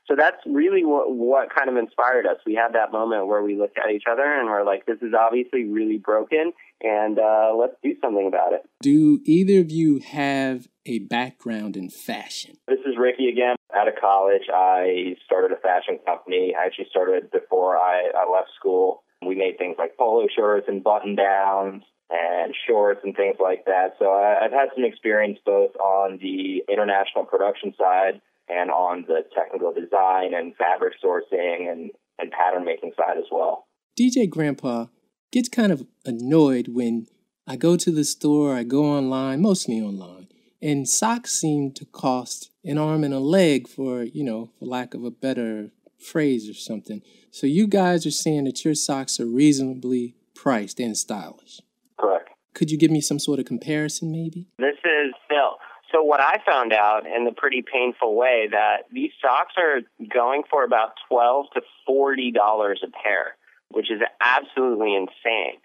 [0.08, 2.36] So that's really what, what kind of inspired us.
[2.46, 5.12] We had that moment where we looked at each other and we're like, this is
[5.18, 8.62] obviously really broken, and uh, let's do something about it.
[8.80, 12.56] Do either of you have a background in fashion?
[12.68, 13.56] This is Ricky again.
[13.76, 16.54] Out of college, I started a fashion company.
[16.56, 19.02] I actually started before I, I left school.
[19.26, 23.96] We made things like polo shirts and button downs and shorts and things like that.
[23.98, 29.22] So I, I've had some experience both on the international production side and on the
[29.34, 33.66] technical design and fabric sourcing and, and pattern making side as well.
[33.98, 34.86] DJ Grandpa
[35.32, 37.06] gets kind of annoyed when
[37.46, 40.28] I go to the store, I go online, mostly online,
[40.60, 44.94] and socks seem to cost an arm and a leg for, you know, for lack
[44.94, 47.02] of a better phrase or something.
[47.30, 51.60] So you guys are saying that your socks are reasonably priced and stylish.
[51.98, 52.30] Correct.
[52.54, 54.46] Could you give me some sort of comparison, maybe?
[54.58, 55.58] This is Phil.
[55.92, 59.82] So what I found out in a pretty painful way that these socks are
[60.12, 63.36] going for about twelve to forty dollars a pair,
[63.70, 65.60] which is absolutely insane.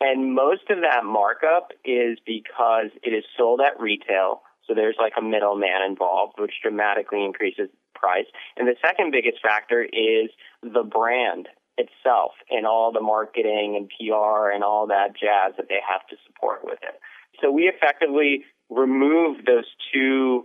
[0.00, 4.42] And most of that markup is because it is sold at retail.
[4.66, 8.26] So there's like a middleman involved, which dramatically increases price.
[8.56, 10.30] And the second biggest factor is
[10.62, 11.48] the brand
[11.78, 16.16] itself and all the marketing and PR and all that jazz that they have to
[16.26, 17.00] support with it.
[17.40, 20.44] So we effectively remove those two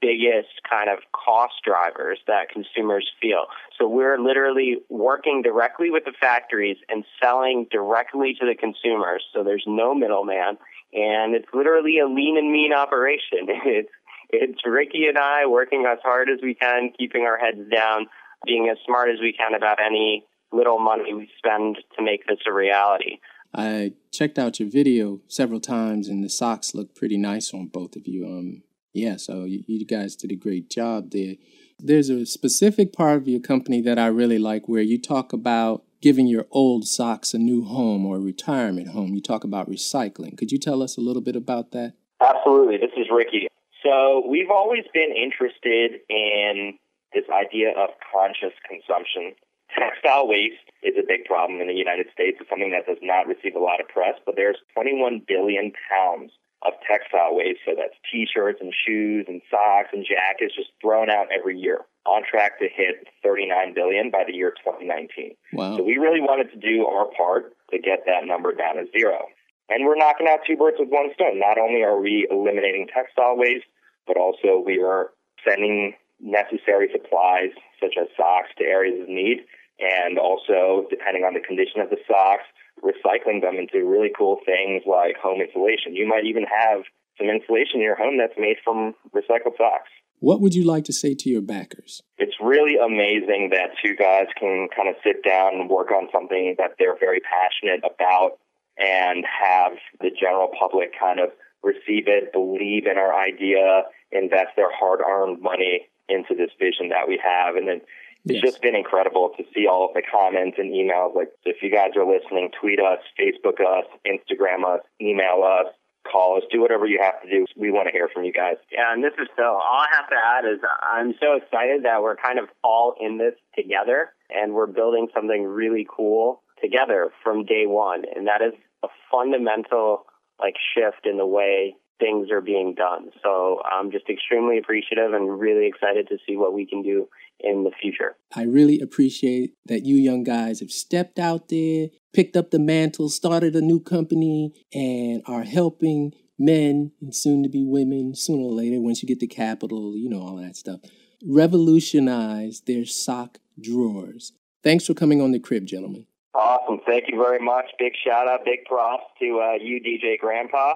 [0.00, 3.46] biggest kind of cost drivers that consumers feel.
[3.78, 9.24] So we're literally working directly with the factories and selling directly to the consumers.
[9.32, 10.58] So there's no middleman
[10.92, 13.48] and it's literally a lean and mean operation.
[13.64, 13.90] It's
[14.34, 18.06] it's Ricky and I working as hard as we can, keeping our heads down,
[18.46, 22.38] being as smart as we can about any little money we spend to make this
[22.46, 23.18] a reality.
[23.54, 27.94] I checked out your video several times, and the socks look pretty nice on both
[27.94, 28.26] of you.
[28.26, 28.62] Um,
[28.94, 31.34] yeah, so you, you guys did a great job there.
[31.78, 35.84] There's a specific part of your company that I really like where you talk about
[36.02, 39.14] giving your old socks a new home or retirement home.
[39.14, 40.36] You talk about recycling.
[40.36, 41.94] Could you tell us a little bit about that?
[42.20, 42.76] Absolutely.
[42.76, 43.46] This is Ricky.
[43.82, 46.74] So we've always been interested in
[47.14, 49.34] this idea of conscious consumption.
[49.78, 52.36] Textile waste is a big problem in the United States.
[52.40, 56.32] It's something that does not receive a lot of press, but there's 21 billion pounds
[56.62, 57.60] of textile waste.
[57.64, 62.22] So that's t-shirts and shoes and socks and jackets just thrown out every year on
[62.28, 65.34] track to hit 39 billion by the year 2019.
[65.52, 65.76] Wow.
[65.76, 69.26] So we really wanted to do our part to get that number down to zero.
[69.68, 71.38] And we're knocking out two birds with one stone.
[71.38, 73.66] Not only are we eliminating textile waste,
[74.06, 75.10] but also we are
[75.46, 77.50] sending necessary supplies
[77.80, 79.42] such as socks to areas of need
[79.80, 82.46] and also depending on the condition of the socks
[82.78, 86.86] recycling them into really cool things like home insulation you might even have
[87.18, 89.90] some insulation in your home that's made from recycled socks
[90.22, 92.02] What would you like to say to your backers?
[92.18, 96.54] it's really amazing that two guys can kind of sit down and work on something
[96.56, 98.38] that they're very passionate about
[98.78, 101.30] and have the general public kind of
[101.64, 107.08] receive it, believe in our idea, invest their hard earned money into this vision that
[107.08, 107.56] we have.
[107.56, 107.80] And then
[108.24, 108.42] it's Yes.
[108.54, 111.14] just been incredible to see all of the comments and emails.
[111.16, 115.66] Like, if you guys are listening, tweet us, Facebook us, Instagram us, email us,
[116.10, 117.46] call us, do whatever you have to do.
[117.56, 118.56] We want to hear from you guys.
[118.70, 119.44] Yeah, and this is Phil.
[119.44, 123.18] All I have to add is I'm so excited that we're kind of all in
[123.18, 128.04] this together and we're building something really cool together from day one.
[128.14, 130.06] And that is a fundamental
[130.40, 133.10] like shift in the way things are being done.
[133.22, 137.64] So I'm just extremely appreciative and really excited to see what we can do in
[137.64, 138.16] the future.
[138.34, 143.08] I really appreciate that you young guys have stepped out there, picked up the mantle,
[143.08, 148.52] started a new company, and are helping men and soon to be women sooner or
[148.52, 150.80] later once you get the capital, you know, all that stuff,
[151.24, 154.32] revolutionize their sock drawers.
[154.62, 156.06] Thanks for coming on the crib, gentlemen.
[156.34, 156.80] Awesome.
[156.86, 157.66] Thank you very much.
[157.78, 160.74] Big shout out, big props to uh, you, DJ Grandpa.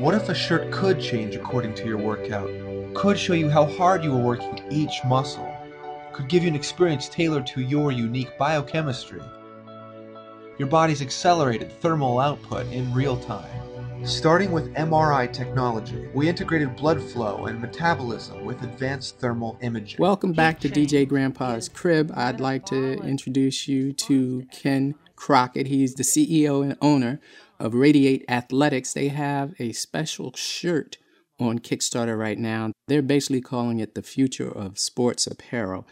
[0.00, 2.50] What if a shirt could change according to your workout?
[2.94, 5.46] Could show you how hard you were working each muscle?
[6.12, 9.20] Could give you an experience tailored to your unique biochemistry?
[10.60, 13.50] Your body's accelerated thermal output in real time.
[14.04, 19.96] Starting with MRI technology, we integrated blood flow and metabolism with advanced thermal imaging.
[19.98, 22.12] Welcome back to DJ Grandpa's Crib.
[22.14, 25.66] I'd like to introduce you to Ken Crockett.
[25.66, 27.20] He's the CEO and owner
[27.58, 28.92] of Radiate Athletics.
[28.92, 30.98] They have a special shirt
[31.38, 32.72] on Kickstarter right now.
[32.86, 35.88] They're basically calling it the future of sports apparel.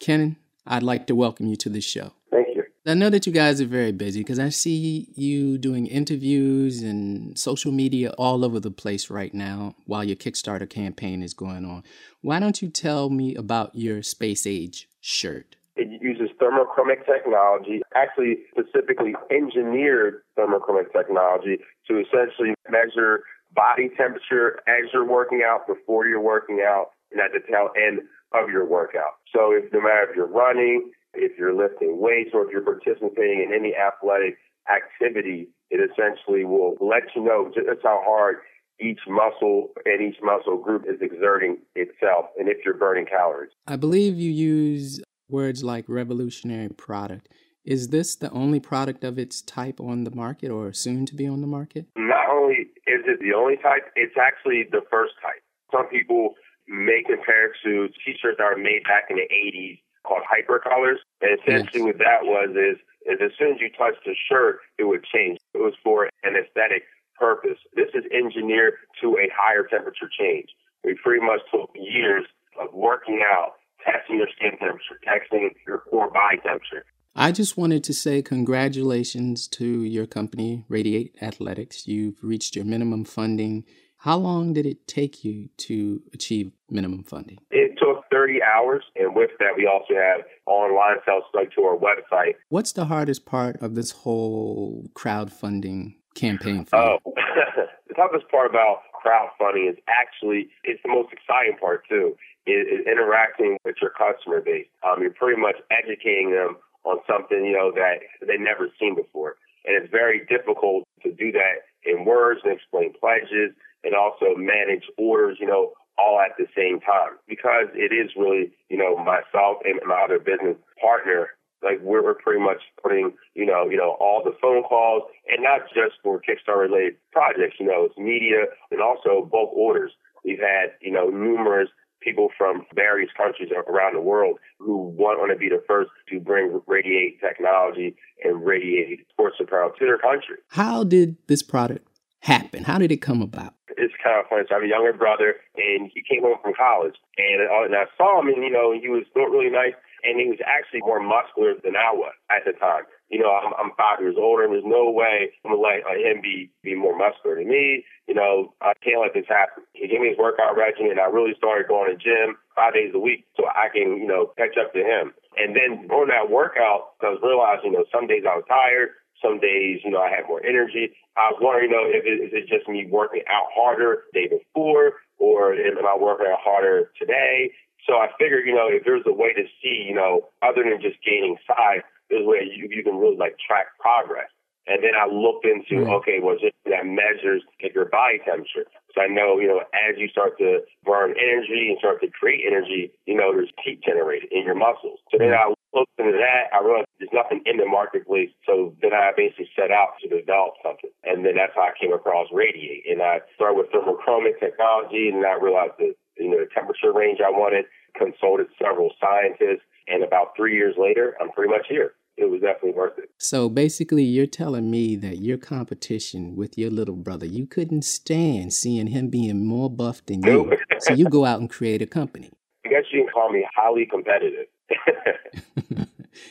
[0.00, 0.36] Ken,
[0.66, 2.14] I'd like to welcome you to the show.
[2.30, 2.64] Thank you.
[2.88, 7.36] I know that you guys are very busy because I see you doing interviews and
[7.36, 11.82] social media all over the place right now while your Kickstarter campaign is going on.
[12.20, 15.56] Why don't you tell me about your Space Age shirt?
[15.74, 21.58] It uses thermochromic technology, actually specifically engineered thermochromic technology
[21.88, 27.32] to essentially measure body temperature as you're working out, before you're working out, and at
[27.32, 29.18] the tail end of your workout.
[29.34, 33.44] So if no matter if you're running, if you're lifting weights, or if you're participating
[33.46, 34.38] in any athletic
[34.68, 38.36] activity, it essentially will let you know just how hard
[38.80, 43.50] each muscle and each muscle group is exerting itself and if you're burning calories.
[43.66, 47.28] I believe you use words like revolutionary product.
[47.64, 51.26] Is this the only product of its type on the market or soon to be
[51.26, 51.86] on the market?
[51.96, 55.42] not only is it the only type, it's actually the first type.
[55.72, 56.34] Some people
[56.68, 61.02] may compare to t-shirts that were made back in the 80s called hypercolors.
[61.20, 64.84] And essentially what that was is is as soon as you touched the shirt, it
[64.84, 65.38] would change.
[65.54, 66.82] It was for an aesthetic
[67.18, 67.58] purpose.
[67.74, 70.48] This is engineered to a higher temperature change.
[70.84, 72.24] We pretty much took years
[72.60, 73.54] of working out,
[73.84, 76.84] testing your skin temperature, testing your core body temperature.
[77.14, 81.86] I just wanted to say congratulations to your company, Radiate Athletics.
[81.86, 83.64] You've reached your minimum funding.
[84.06, 87.38] How long did it take you to achieve minimum funding?
[87.50, 91.76] It took 30 hours, and with that, we also have online sales like to our
[91.76, 92.34] website.
[92.48, 96.98] What's the hardest part of this whole crowdfunding campaign for you?
[97.04, 97.12] Oh,
[97.88, 102.14] the toughest part about crowdfunding is actually it's the most exciting part too.
[102.46, 104.68] Is, is interacting with your customer base.
[104.86, 109.34] Um, you're pretty much educating them on something you know that they've never seen before,
[109.64, 113.50] and it's very difficult to do that in words and explain pledges
[113.86, 115.38] and also manage orders.
[115.40, 119.78] You know, all at the same time because it is really you know myself and
[119.86, 121.30] my other business partner
[121.62, 125.42] like we're, we're pretty much putting, you know, you know, all the phone calls and
[125.42, 129.92] not just for Kickstarter related projects, you know, it's media and also bulk orders.
[130.24, 131.68] We've had, you know, numerous
[132.02, 136.20] people from various countries around the world who want, want to be the first to
[136.20, 140.36] bring radiate technology and radiate sports apparel to their country.
[140.48, 141.85] How did this product
[142.20, 142.64] happen?
[142.64, 143.54] How did it come about?
[143.76, 144.44] It's kind of funny.
[144.48, 147.74] So I have a younger brother, and he came home from college, and, uh, and
[147.76, 149.74] I saw him, and you know, he was doing really nice
[150.06, 152.86] and he was actually more muscular than I was at the time.
[153.10, 156.22] You know, I'm, I'm five years older, and there's no way I'm gonna let him
[156.22, 157.84] be be more muscular than me.
[158.06, 159.66] You know, I can't let this happen.
[159.74, 162.94] He gave me his workout regimen, and I really started going to gym five days
[162.94, 165.14] a week so I can, you know, catch up to him.
[165.36, 168.90] And then on that workout, I was realizing, you know, some days I was tired,
[169.22, 170.92] some days, you know, I had more energy.
[171.16, 174.20] I was wondering, you know, if it, is it just me working out harder the
[174.20, 177.52] day before, or am I working out harder today?
[177.86, 180.80] So I figured, you know, if there's a way to see, you know, other than
[180.80, 184.28] just gaining size, there's a way you, you can really like track progress.
[184.66, 185.90] And then I looked into, hmm.
[186.02, 188.66] okay, well, just that measures your body temperature.
[188.96, 192.48] So I know, you know, as you start to burn energy and start to create
[192.48, 194.98] energy, you know, there's heat generated in your muscles.
[195.12, 195.52] So then mm-hmm.
[195.52, 196.48] I looked into that.
[196.56, 198.32] I realized there's nothing in the marketplace.
[198.48, 200.88] So then I basically set out to develop something.
[201.04, 202.88] And then that's how I came across Radiate.
[202.88, 207.20] And I started with thermochromic technology, and I realized that, you know, the temperature range
[207.20, 211.92] I wanted, consulted several scientists, and about three years later, I'm pretty much here.
[212.16, 213.10] It was definitely worth it.
[213.18, 218.52] So basically, you're telling me that your competition with your little brother, you couldn't stand
[218.52, 220.52] seeing him being more buff than you.
[220.78, 222.30] so you go out and create a company.
[222.64, 224.46] I guess you can call me highly competitive.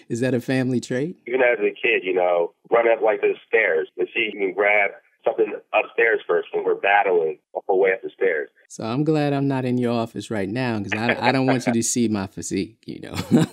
[0.10, 1.18] Is that a family trait?
[1.28, 4.40] Even as a kid, you know, run up like the stairs to see if you
[4.40, 4.92] can grab
[5.24, 8.50] something upstairs first when we're battling our way up the stairs.
[8.70, 11.66] So I'm glad I'm not in your office right now because I, I don't want
[11.66, 13.16] you to see my physique, you know.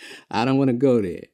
[0.30, 1.24] I don't want to go there.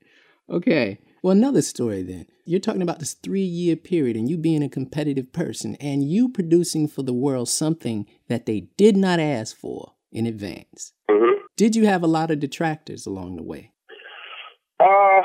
[0.50, 0.98] Okay.
[1.22, 2.26] Well, another story then.
[2.44, 6.28] You're talking about this three year period and you being a competitive person and you
[6.28, 10.92] producing for the world something that they did not ask for in advance.
[11.10, 11.40] Mm-hmm.
[11.56, 13.72] Did you have a lot of detractors along the way?
[14.78, 15.22] Uh,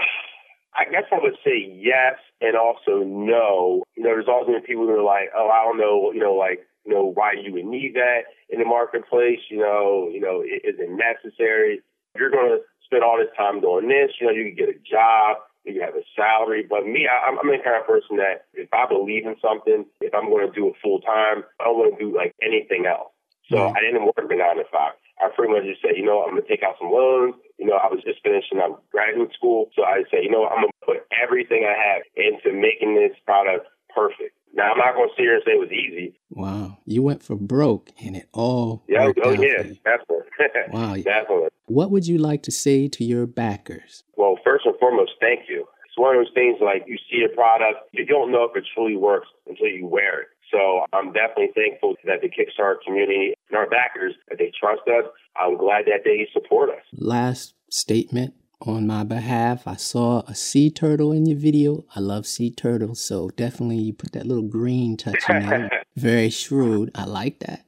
[0.79, 3.83] I guess I would say yes and also no.
[3.97, 6.33] You know, there's also been people who are like, oh, I don't know, you know,
[6.33, 9.39] like, you know, why you would need that in the marketplace.
[9.49, 11.81] You know, you know, is it necessary?
[12.15, 12.59] You're going to
[12.89, 14.17] spend all this time doing this.
[14.19, 16.65] You know, you can get a job, you can have a salary.
[16.65, 20.13] But me, I, I'm the kind of person that if I believe in something, if
[20.13, 23.13] I'm going to do it full time, I don't want to do like anything else.
[23.49, 23.73] So.
[23.73, 24.93] I didn't work the nine to five.
[25.19, 27.35] I pretty much just said, you know, I'm gonna take out some loans.
[27.57, 30.63] You know, I was just finishing up graduate school, so I said, you know, I'm
[30.63, 34.38] gonna put everything I have into making this product perfect.
[34.53, 36.19] Now I'm not gonna sit here and say it was easy.
[36.29, 36.77] Wow.
[36.85, 40.25] You went for broke and it all Yeah, oh yeah, definitely.
[40.71, 40.95] Wow.
[40.95, 41.49] definitely.
[41.65, 44.03] What would you like to say to your backers?
[44.15, 45.65] Well, first and foremost, thank you.
[45.85, 48.63] It's one of those things like you see a product, you don't know if it
[48.73, 50.27] truly works until you wear it.
[50.51, 55.05] So I'm definitely thankful that the Kickstarter community and our backers that they trust us.
[55.35, 56.81] I'm glad that they support us.
[56.93, 59.67] Last statement on my behalf.
[59.67, 61.85] I saw a sea turtle in your video.
[61.95, 65.83] I love sea turtles, so definitely you put that little green touch in there.
[65.95, 66.91] Very shrewd.
[66.93, 67.65] I like that.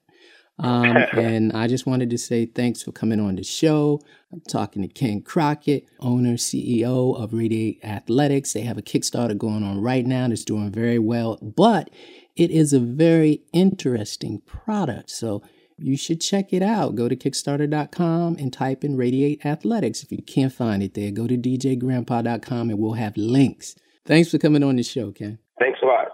[0.60, 4.02] Um, and I just wanted to say thanks for coming on the show.
[4.32, 8.54] I'm talking to Ken Crockett, owner, CEO of Radiate Athletics.
[8.54, 11.90] They have a Kickstarter going on right now that's doing very well, but
[12.36, 15.10] it is a very interesting product.
[15.10, 15.42] So
[15.82, 16.96] you should check it out.
[16.96, 20.04] Go to Kickstarter.com and type in Radiate Athletics.
[20.04, 23.76] If you can't find it there, go to DJGrandpa.com and we'll have links.
[24.06, 25.40] Thanks for coming on the show, Ken.
[25.60, 26.08] Thanks a lot.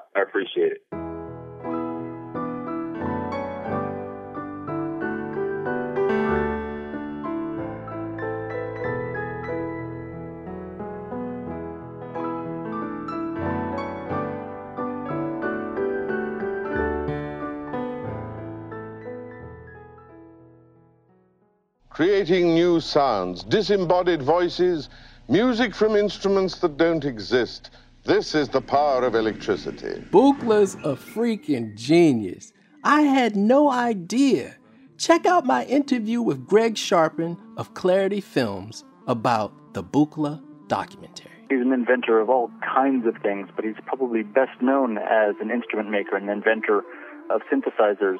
[21.98, 24.88] Creating new sounds, disembodied voices,
[25.30, 27.72] music from instruments that don't exist.
[28.04, 30.04] This is the power of electricity.
[30.12, 32.54] Buchla's a freaking genius.
[32.84, 34.58] I had no idea.
[35.00, 41.32] Check out my interview with Greg Sharpen of Clarity Films about the Buchla documentary.
[41.50, 45.50] He's an inventor of all kinds of things, but he's probably best known as an
[45.50, 46.84] instrument maker and inventor
[47.32, 48.20] of synthesizers.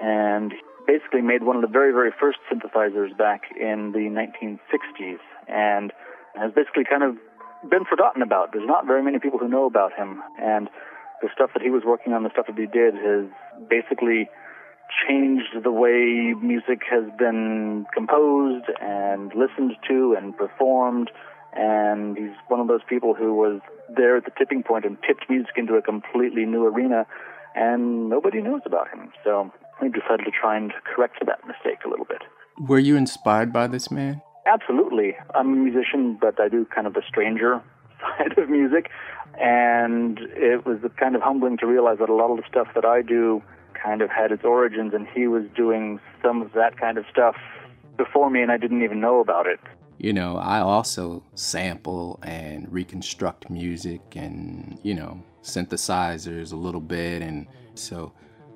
[0.00, 0.52] And
[0.86, 5.18] basically made one of the very, very first synthesizers back in the 1960s
[5.48, 5.92] and
[6.34, 7.16] has basically kind of
[7.68, 8.52] been forgotten about.
[8.52, 10.22] There's not very many people who know about him.
[10.40, 10.68] And
[11.22, 13.26] the stuff that he was working on, the stuff that he did, has
[13.68, 14.28] basically
[15.08, 21.10] changed the way music has been composed and listened to and performed.
[21.52, 25.28] And he's one of those people who was there at the tipping point and tipped
[25.28, 27.06] music into a completely new arena,
[27.54, 29.10] and nobody knows about him.
[29.24, 29.50] So
[29.80, 32.22] we decided to try and correct that mistake a little bit.
[32.58, 34.22] Were you inspired by this man?
[34.46, 35.16] Absolutely.
[35.34, 37.62] I'm a musician, but I do kind of the stranger
[38.00, 38.90] side of music.
[39.40, 42.84] And it was kind of humbling to realize that a lot of the stuff that
[42.84, 43.42] I do
[43.74, 47.36] kind of had its origins, and he was doing some of that kind of stuff
[47.96, 49.60] before me, and I didn't even know about it.
[49.98, 57.22] You know, I also sample and reconstruct music and, you know, synthesizers a little bit.
[57.22, 58.12] And so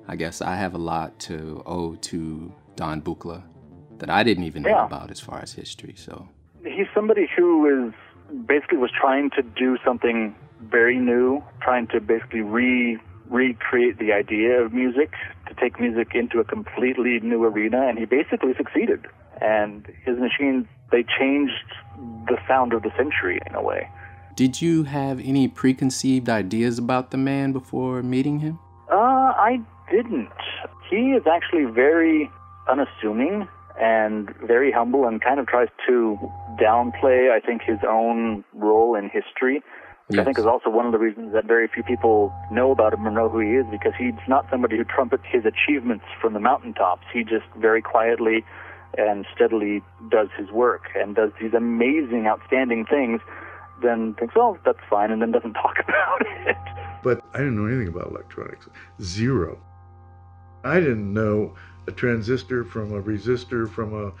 [0.07, 3.43] I guess I have a lot to owe to Don Buchla
[3.99, 5.93] that I didn't even know about as far as history.
[5.95, 6.27] So
[6.63, 7.93] He's somebody who is
[8.45, 12.99] basically was trying to do something very new, trying to basically re
[13.29, 15.13] recreate the idea of music,
[15.47, 19.07] to take music into a completely new arena, and he basically succeeded.
[19.39, 21.53] And his machines they changed
[22.27, 23.89] the sound of the century in a way.
[24.35, 28.59] Did you have any preconceived ideas about the man before meeting him?
[28.91, 29.61] Uh, I
[29.91, 30.31] didn't.
[30.89, 32.31] He is actually very
[32.69, 33.47] unassuming
[33.79, 36.17] and very humble and kind of tries to
[36.59, 39.61] downplay, I think, his own role in history.
[40.07, 42.93] Which I think is also one of the reasons that very few people know about
[42.93, 46.33] him or know who he is because he's not somebody who trumpets his achievements from
[46.33, 47.03] the mountaintops.
[47.13, 48.43] He just very quietly
[48.97, 53.21] and steadily does his work and does these amazing, outstanding things,
[53.81, 56.57] then thinks, oh, that's fine, and then doesn't talk about it.
[57.03, 58.67] But I didn't know anything about electronics.
[59.01, 59.59] Zero.
[60.63, 61.53] I didn't know
[61.87, 64.11] a transistor from a resistor from a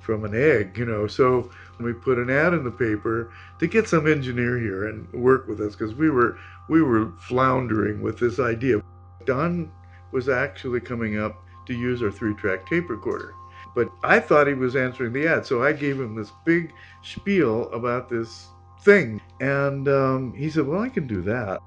[0.00, 1.06] from an egg, you know.
[1.06, 5.46] So we put an ad in the paper to get some engineer here and work
[5.46, 6.38] with us because we were
[6.68, 8.80] we were floundering with this idea.
[9.26, 9.70] Don
[10.12, 13.34] was actually coming up to use our three-track tape recorder.
[13.74, 16.72] But I thought he was answering the ad, so I gave him this big
[17.02, 18.48] spiel about this
[18.82, 21.60] thing, and um, he said, "Well, I can do that."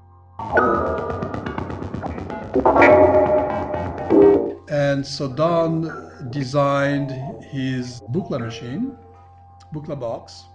[4.74, 5.72] And so Don
[6.30, 7.12] designed
[7.44, 8.98] his Buchla machine,
[9.72, 10.46] Buchla box.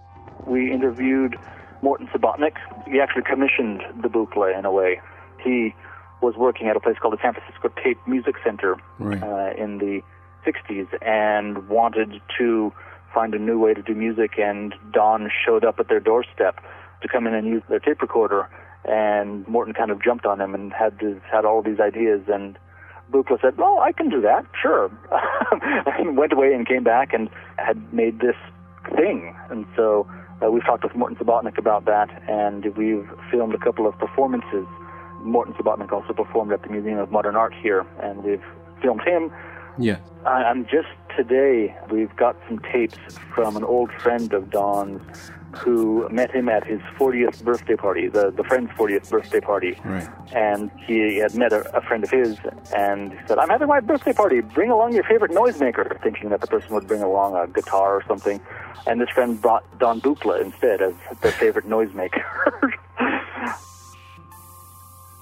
[0.46, 1.36] we interviewed
[1.80, 2.56] Morton Subotnick.
[2.86, 5.00] He actually commissioned the Buchla in a way.
[5.42, 5.74] He
[6.20, 9.22] was working at a place called the San Francisco Tape Music Center Right.
[9.22, 10.02] uh, in the
[10.46, 12.74] 60s and wanted to
[13.14, 14.32] find a new way to do music.
[14.38, 16.60] And Don showed up at their doorstep
[17.00, 18.50] to come in and use their tape recorder.
[18.84, 22.20] And Morton kind of jumped on him and had this, had all these ideas.
[22.28, 22.58] And
[23.10, 24.90] Buchla said, "Well, I can do that, sure."
[25.98, 28.36] and went away and came back and had made this
[28.96, 29.34] thing.
[29.50, 30.08] And so
[30.42, 34.66] uh, we've talked with Morton Subotnick about that, and we've filmed a couple of performances.
[35.22, 38.42] Morton Subotnick also performed at the Museum of Modern Art here, and we've
[38.80, 39.30] filmed him.
[39.78, 39.98] Yeah.
[40.24, 42.98] I- I'm just today, we've got some tapes
[43.34, 45.02] from an old friend of Don's
[45.56, 49.78] who met him at his 40th birthday party, the, the friend's 40th birthday party.
[49.84, 50.08] Right.
[50.32, 52.38] And he had met a, a friend of his
[52.74, 54.40] and said, I'm having my birthday party.
[54.40, 58.04] Bring along your favorite noisemaker, thinking that the person would bring along a guitar or
[58.06, 58.40] something.
[58.86, 62.72] And this friend brought Don Buchla instead as their favorite noisemaker.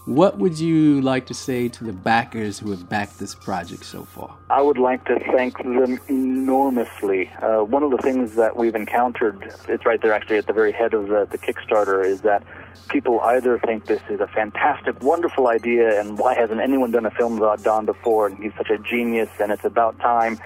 [0.08, 4.04] What would you like to say to the backers who have backed this project so
[4.04, 4.34] far?
[4.48, 7.28] I would like to thank them enormously.
[7.42, 10.72] Uh, one of the things that we've encountered, it's right there actually at the very
[10.72, 12.42] head of the, the Kickstarter, is that
[12.88, 17.10] people either think this is a fantastic, wonderful idea, and why hasn't anyone done a
[17.10, 20.38] film about Don before, and he's such a genius, and it's about time,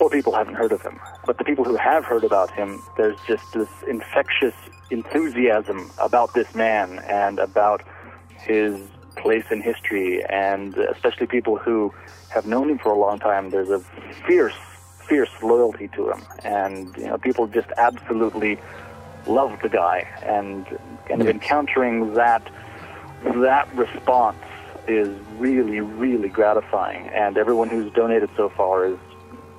[0.00, 0.98] or people haven't heard of him.
[1.26, 4.54] But the people who have heard about him, there's just this infectious
[4.90, 7.82] enthusiasm about this man and about
[8.48, 8.76] his
[9.16, 11.92] place in history, and especially people who
[12.30, 13.50] have known him for a long time.
[13.50, 13.80] There's a
[14.26, 14.54] fierce,
[15.08, 18.58] fierce loyalty to him, and you know, people just absolutely
[19.26, 20.66] love the guy, and
[21.06, 21.34] kind of Yes.
[21.34, 22.42] encountering that
[23.24, 24.38] that response
[24.86, 27.08] is really, really gratifying.
[27.08, 28.98] And everyone who's donated so far is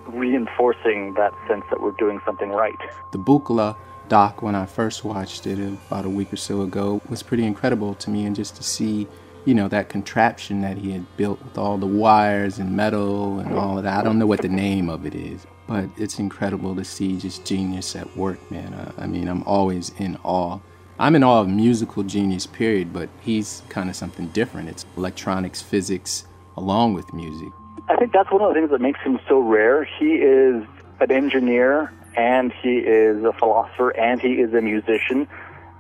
[0.08, 2.80] reinforcing that sense that we're doing something right.
[3.12, 3.76] The Buchla
[4.10, 7.94] doc, when I first watched it about a week or so ago, was pretty incredible
[7.96, 9.08] to me, and just to see,
[9.46, 13.56] you know, that contraption that he had built with all the wires and metal and
[13.56, 14.00] all of that.
[14.00, 17.46] I don't know what the name of it is, but it's incredible to see just
[17.46, 18.74] genius at work, man.
[18.74, 20.60] Uh, I mean, I'm always in awe.
[20.98, 24.68] I'm in awe of musical genius, period, but he's kind of something different.
[24.68, 26.26] It's electronics, physics,
[26.58, 27.48] along with music.
[27.88, 29.84] I think that's one of the things that makes him so rare.
[29.84, 30.66] He is
[31.00, 35.28] an engineer, and he is a philosopher, and he is a musician,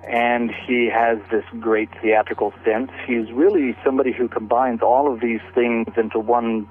[0.08, 2.92] and he has this great theatrical sense.
[3.06, 6.68] He's really somebody who combines all of these things into one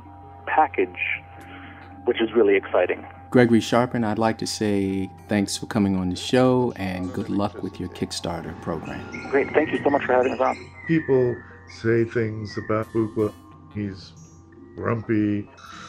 [0.47, 0.99] package,
[2.05, 3.05] which is really exciting.
[3.31, 7.63] Gregory Sharpen, I'd like to say thanks for coming on the show and good luck
[7.63, 9.07] with your Kickstarter program.
[9.31, 9.53] Great.
[9.53, 10.57] Thank you so much for having us on.
[10.87, 11.37] People
[11.69, 13.35] say things about Buchla.
[13.75, 14.15] He's
[14.77, 15.47] grumpy,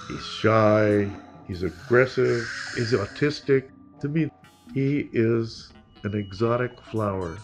[0.09, 1.09] he's shy,
[1.49, 3.71] he's aggressive, he's autistic.
[3.99, 4.29] To me,
[4.73, 5.73] he is
[6.03, 7.39] an exotic flower.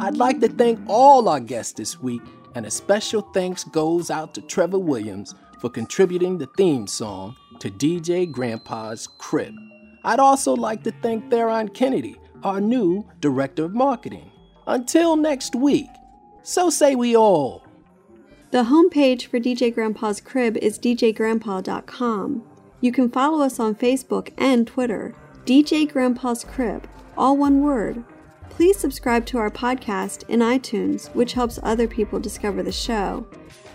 [0.00, 2.22] I'd like to thank all our guests this week,
[2.56, 7.70] and a special thanks goes out to Trevor Williams for contributing the theme song to
[7.70, 9.54] DJ Grandpa's Crib.
[10.02, 14.30] I'd also like to thank Theron Kennedy, our new Director of Marketing.
[14.66, 15.90] Until next week,
[16.42, 17.63] so say we all.
[18.54, 22.44] The homepage for DJ Grandpa's Crib is djgrandpa.com.
[22.80, 25.12] You can follow us on Facebook and Twitter.
[25.44, 26.86] DJ Grandpa's Crib,
[27.18, 28.04] all one word.
[28.50, 33.26] Please subscribe to our podcast in iTunes, which helps other people discover the show.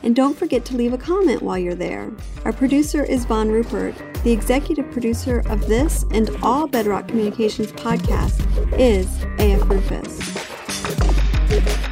[0.01, 2.09] And don't forget to leave a comment while you're there.
[2.45, 3.95] Our producer is Von Rupert.
[4.23, 8.39] The executive producer of this and all Bedrock Communications podcasts
[8.79, 9.69] is A.F.
[9.69, 11.88] Rufus.